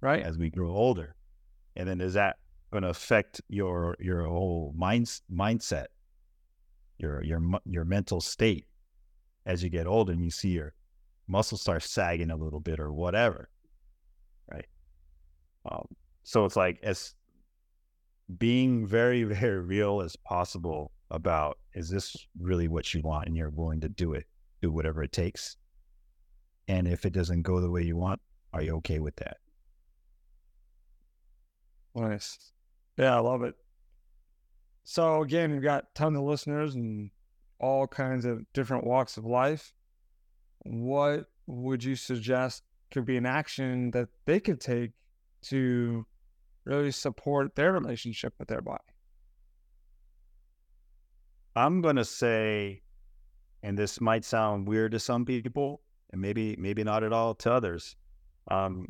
right? 0.00 0.22
As 0.22 0.38
we 0.38 0.50
grow 0.50 0.70
older, 0.70 1.14
and 1.76 1.88
then 1.88 2.00
is 2.00 2.14
that 2.14 2.36
going 2.70 2.82
to 2.82 2.88
affect 2.88 3.40
your 3.48 3.96
your 4.00 4.24
whole 4.24 4.72
mind 4.76 5.06
mindset, 5.32 5.86
your 6.98 7.22
your 7.22 7.40
your 7.64 7.84
mental 7.84 8.20
state 8.20 8.66
as 9.44 9.62
you 9.62 9.70
get 9.70 9.86
older 9.86 10.12
and 10.12 10.24
you 10.24 10.30
see 10.30 10.50
your 10.50 10.74
muscles 11.28 11.60
start 11.60 11.82
sagging 11.82 12.30
a 12.30 12.36
little 12.36 12.60
bit 12.60 12.80
or 12.80 12.92
whatever, 12.92 13.50
right? 14.50 14.66
Um, 15.70 15.86
so 16.24 16.44
it's 16.44 16.56
like 16.56 16.78
as 16.82 17.14
being 18.38 18.86
very 18.86 19.22
very 19.24 19.60
real 19.60 20.00
as 20.00 20.16
possible 20.16 20.92
about 21.10 21.58
is 21.74 21.88
this 21.88 22.16
really 22.40 22.68
what 22.68 22.92
you 22.92 23.00
want 23.02 23.26
and 23.26 23.36
you're 23.36 23.50
willing 23.50 23.80
to 23.80 23.88
do 23.88 24.12
it, 24.12 24.26
do 24.62 24.72
whatever 24.72 25.02
it 25.02 25.12
takes. 25.12 25.56
And 26.68 26.88
if 26.88 27.06
it 27.06 27.12
doesn't 27.12 27.42
go 27.42 27.60
the 27.60 27.70
way 27.70 27.82
you 27.82 27.96
want, 27.96 28.20
are 28.52 28.62
you 28.62 28.76
okay 28.76 28.98
with 28.98 29.14
that? 29.16 29.36
Nice. 31.94 32.52
Yeah, 32.96 33.16
I 33.16 33.20
love 33.20 33.42
it. 33.42 33.54
So 34.84 35.22
again, 35.22 35.52
we've 35.52 35.62
got 35.62 35.94
tons 35.94 36.16
of 36.16 36.24
listeners 36.24 36.74
and 36.74 37.10
all 37.60 37.86
kinds 37.86 38.24
of 38.24 38.42
different 38.52 38.84
walks 38.84 39.16
of 39.16 39.24
life. 39.24 39.72
What 40.64 41.26
would 41.46 41.84
you 41.84 41.96
suggest 41.96 42.62
could 42.90 43.04
be 43.04 43.16
an 43.16 43.26
action 43.26 43.90
that 43.92 44.08
they 44.26 44.40
could 44.40 44.60
take 44.60 44.92
to 45.42 46.06
really 46.66 46.90
support 46.90 47.54
their 47.54 47.72
relationship 47.72 48.34
with 48.38 48.48
their 48.48 48.60
body? 48.60 48.82
I'm 51.54 51.80
going 51.80 51.96
to 51.96 52.04
say, 52.04 52.82
and 53.62 53.78
this 53.78 54.00
might 54.00 54.24
sound 54.24 54.68
weird 54.68 54.92
to 54.92 54.98
some 54.98 55.24
people, 55.24 55.80
and 56.10 56.20
maybe 56.20 56.54
maybe 56.58 56.84
not 56.84 57.02
at 57.02 57.12
all 57.12 57.34
to 57.36 57.52
others, 57.52 57.96
um, 58.50 58.86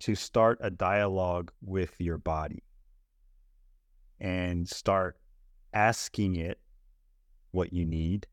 to 0.00 0.14
start 0.14 0.58
a 0.60 0.70
dialogue 0.70 1.50
with 1.62 1.94
your 1.98 2.18
body 2.18 2.62
and 4.20 4.68
start 4.68 5.18
asking 5.72 6.36
it 6.36 6.58
what 7.52 7.72
you 7.72 7.84
need. 7.84 8.26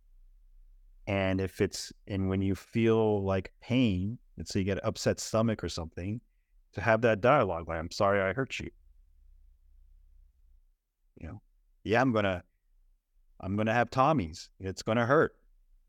And 1.07 1.41
if 1.41 1.61
it's, 1.61 1.91
and 2.07 2.29
when 2.29 2.41
you 2.41 2.55
feel 2.55 3.23
like 3.23 3.51
pain, 3.61 4.17
let's 4.37 4.51
say 4.51 4.59
you 4.59 4.65
get 4.65 4.77
an 4.77 4.85
upset 4.85 5.19
stomach 5.19 5.63
or 5.63 5.69
something, 5.69 6.21
to 6.73 6.81
have 6.81 7.01
that 7.01 7.21
dialogue 7.21 7.67
like, 7.67 7.79
I'm 7.79 7.91
sorry 7.91 8.21
I 8.21 8.33
hurt 8.33 8.59
you. 8.59 8.69
You 11.19 11.27
know, 11.27 11.41
yeah, 11.83 12.01
I'm 12.01 12.13
to, 12.13 12.43
I'm 13.39 13.57
to 13.67 13.73
have 13.73 13.89
Tommy's. 13.89 14.49
It's 14.59 14.81
to 14.97 15.05
hurt. 15.05 15.35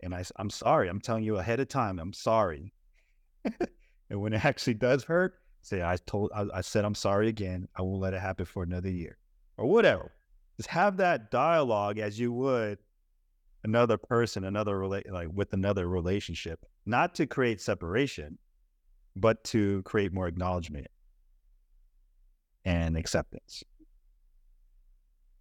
And 0.03 0.14
I, 0.14 0.25
I'm 0.37 0.51
sorry. 0.51 0.88
I'm 0.88 1.01
telling 1.01 1.25
you 1.25 1.37
ahead 1.37 1.61
of 1.61 1.68
time. 1.68 1.99
I'm 1.99 2.12
sorry. 2.12 2.73
and 3.45 4.21
when 4.21 4.33
it 4.33 4.45
actually 4.45 4.75
does 4.75 5.05
hurt, 5.05 5.35
say, 5.62 5.83
I 5.83 5.97
told, 6.07 6.31
I, 6.35 6.47
I 6.55 6.61
said, 6.61 6.85
I'm 6.85 6.95
sorry 6.95 7.29
again. 7.29 7.68
I 7.77 7.83
won't 7.83 8.01
let 8.01 8.14
it 8.14 8.21
happen 8.21 8.45
for 8.45 8.62
another 8.62 8.90
year 8.90 9.18
or 9.57 9.66
whatever. 9.66 10.12
Just 10.57 10.68
have 10.71 10.97
that 10.99 11.31
dialogue 11.31 11.99
as 11.99 12.18
you 12.18 12.33
would 12.33 12.79
another 13.64 13.97
person, 13.97 14.45
another 14.45 14.79
relate 14.79 15.11
like 15.11 15.29
with 15.33 15.53
another 15.53 15.88
relationship, 15.88 16.64
not 16.85 17.14
to 17.14 17.27
create 17.27 17.61
separation, 17.61 18.38
but 19.16 19.42
to 19.44 19.83
create 19.83 20.12
more 20.12 20.27
acknowledgement 20.27 20.88
and 22.64 22.96
acceptance. 22.96 23.62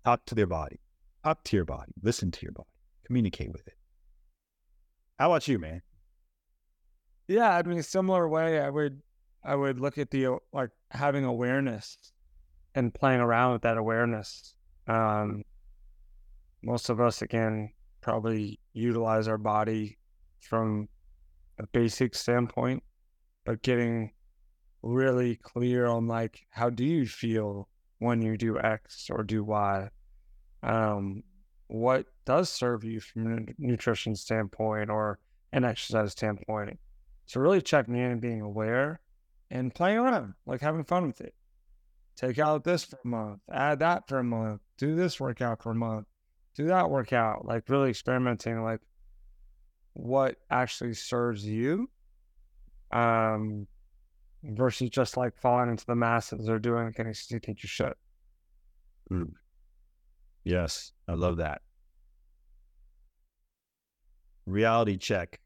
Talk 0.03 0.25
to 0.25 0.36
their 0.36 0.47
body, 0.47 0.79
talk 1.23 1.43
to 1.45 1.55
your 1.55 1.65
body, 1.65 1.91
listen 2.01 2.31
to 2.31 2.39
your 2.41 2.51
body, 2.51 2.69
communicate 3.05 3.51
with 3.51 3.67
it. 3.67 3.77
How 5.19 5.31
about 5.31 5.47
you, 5.47 5.60
man? 5.60 5.81
Yeah, 7.27 7.55
I 7.55 7.62
mean, 7.62 7.77
a 7.77 7.84
similar 7.84 8.27
way, 8.27 8.60
I 8.60 8.69
would, 8.69 9.01
I 9.43 9.55
would 9.55 9.79
look 9.79 9.97
at 9.97 10.10
the 10.10 10.38
like 10.51 10.71
having 10.89 11.23
awareness 11.23 11.97
and 12.75 12.93
playing 12.93 13.21
around 13.21 13.53
with 13.53 13.62
that 13.62 13.77
awareness. 13.77 14.55
Um, 14.88 15.43
most 16.63 16.89
of 16.89 16.99
us, 16.99 17.21
again, 17.21 17.71
probably 18.01 18.60
utilize 18.73 19.27
our 19.27 19.38
body 19.38 19.97
from 20.39 20.89
a 21.60 21.67
basic 21.67 22.15
standpoint, 22.15 22.84
but 23.45 23.62
getting 23.62 24.12
really 24.84 25.36
clear 25.36 25.86
on 25.86 26.08
like 26.08 26.41
how 26.49 26.69
do 26.69 26.84
you 26.84 27.06
feel 27.06 27.67
when 27.99 28.21
you 28.21 28.38
do 28.38 28.60
X 28.60 29.10
or 29.10 29.23
do 29.23 29.43
Y? 29.43 29.89
Um, 30.63 31.23
what 31.67 32.06
does 32.25 32.49
serve 32.49 32.84
you 32.84 32.99
from 32.99 33.34
a 33.34 33.39
nutrition 33.58 34.15
standpoint 34.15 34.89
or 34.89 35.19
an 35.54 35.63
exercise 35.63 36.12
standpoint? 36.12 36.80
So 37.25 37.39
really 37.39 37.62
checking 37.62 37.95
in 37.95 38.12
and 38.12 38.21
being 38.21 38.41
aware 38.41 38.99
and 39.49 39.73
playing 39.73 39.99
around, 39.99 40.34
like 40.45 40.62
having 40.62 40.84
fun 40.84 41.08
with 41.08 41.21
it. 41.21 41.34
Take 42.15 42.39
out 42.39 42.63
this 42.63 42.84
for 42.84 42.97
a 43.04 43.08
month, 43.08 43.39
add 43.51 43.80
that 43.80 44.08
for 44.08 44.19
a 44.19 44.23
month, 44.23 44.62
do 44.77 44.95
this 44.95 45.19
workout 45.19 45.63
for 45.63 45.71
a 45.71 45.75
month, 45.75 46.08
do 46.56 46.65
that 46.67 46.89
workout, 46.89 47.45
like 47.45 47.69
really 47.69 47.89
experimenting, 47.89 48.63
like 48.63 48.82
what 49.93 50.36
actually 50.49 50.93
serves 50.93 51.45
you, 51.45 51.89
um, 52.91 53.67
versus 54.43 54.89
just 54.89 55.17
like 55.17 55.38
falling 55.38 55.69
into 55.69 55.86
the 55.86 55.95
masses 55.95 56.49
or 56.49 56.60
doing 56.60 56.91
things 56.93 57.27
you 57.30 57.39
think 57.39 57.63
you 57.63 57.69
should. 57.69 57.93
Mm. 59.12 59.34
Yes, 60.43 60.91
I 61.08 61.13
love 61.13 61.38
that. 61.38 61.62
Reality 64.45 64.97
check. 64.97 65.39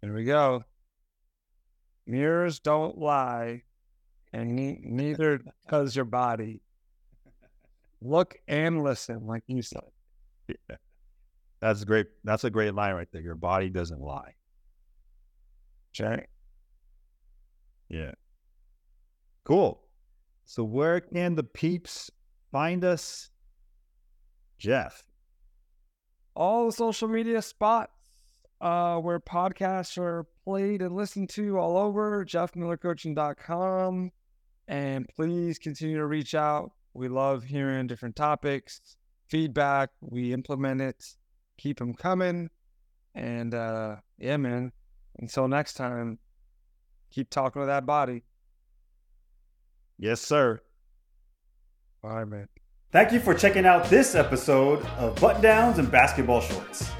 Here 0.00 0.14
we 0.14 0.24
go. 0.24 0.64
Mirrors 2.06 2.58
don't 2.58 2.96
lie, 2.98 3.62
and 4.32 4.56
ne- 4.56 4.80
neither 4.82 5.40
does 5.68 5.94
your 5.94 6.06
body. 6.06 6.62
Look 8.00 8.36
and 8.48 8.82
listen, 8.82 9.26
like 9.26 9.44
you 9.46 9.60
said. 9.60 9.82
Yeah. 10.48 10.76
That's 11.60 11.84
great. 11.84 12.06
That's 12.24 12.44
a 12.44 12.50
great 12.50 12.74
line 12.74 12.94
right 12.94 13.08
there. 13.12 13.20
Your 13.20 13.34
body 13.34 13.68
doesn't 13.68 14.00
lie. 14.00 14.34
Okay. 15.98 16.26
Yeah. 17.88 18.12
Cool. 19.44 19.82
So 20.44 20.64
where 20.64 21.00
can 21.00 21.34
the 21.34 21.44
peeps 21.44 22.10
find 22.52 22.84
us, 22.84 23.30
Jeff? 24.58 25.04
All 26.34 26.66
the 26.66 26.72
social 26.72 27.08
media 27.08 27.42
spots 27.42 27.92
uh, 28.60 28.98
where 28.98 29.18
podcasts 29.20 29.98
are 29.98 30.26
played 30.44 30.82
and 30.82 30.94
listened 30.94 31.30
to 31.30 31.58
all 31.58 31.76
over, 31.76 32.24
jeffmillercoaching.com. 32.24 34.10
And 34.68 35.08
please 35.08 35.58
continue 35.58 35.96
to 35.96 36.06
reach 36.06 36.34
out. 36.34 36.72
We 36.94 37.08
love 37.08 37.44
hearing 37.44 37.86
different 37.86 38.16
topics, 38.16 38.96
feedback. 39.28 39.90
We 40.00 40.32
implement 40.32 40.80
it, 40.80 41.04
keep 41.58 41.78
them 41.78 41.94
coming. 41.94 42.50
And 43.14 43.54
uh, 43.54 43.96
yeah, 44.18 44.36
man, 44.36 44.72
until 45.20 45.46
next 45.46 45.74
time, 45.74 46.18
keep 47.10 47.30
talking 47.30 47.62
to 47.62 47.66
that 47.66 47.86
body. 47.86 48.24
Yes, 49.98 50.20
sir. 50.20 50.60
All 52.02 52.10
right, 52.10 52.26
man. 52.26 52.48
Thank 52.90 53.12
you 53.12 53.20
for 53.20 53.34
checking 53.34 53.66
out 53.66 53.84
this 53.90 54.14
episode 54.14 54.84
of 54.98 55.14
Button 55.20 55.42
Downs 55.42 55.78
and 55.78 55.90
Basketball 55.90 56.40
Shorts. 56.40 56.90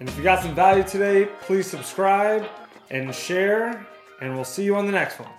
And 0.00 0.08
if 0.08 0.16
you 0.16 0.24
got 0.24 0.42
some 0.42 0.54
value 0.54 0.82
today, 0.82 1.28
please 1.42 1.66
subscribe 1.68 2.46
and 2.90 3.14
share, 3.14 3.86
and 4.20 4.34
we'll 4.34 4.44
see 4.44 4.64
you 4.64 4.74
on 4.74 4.86
the 4.86 4.92
next 4.92 5.20
one. 5.20 5.30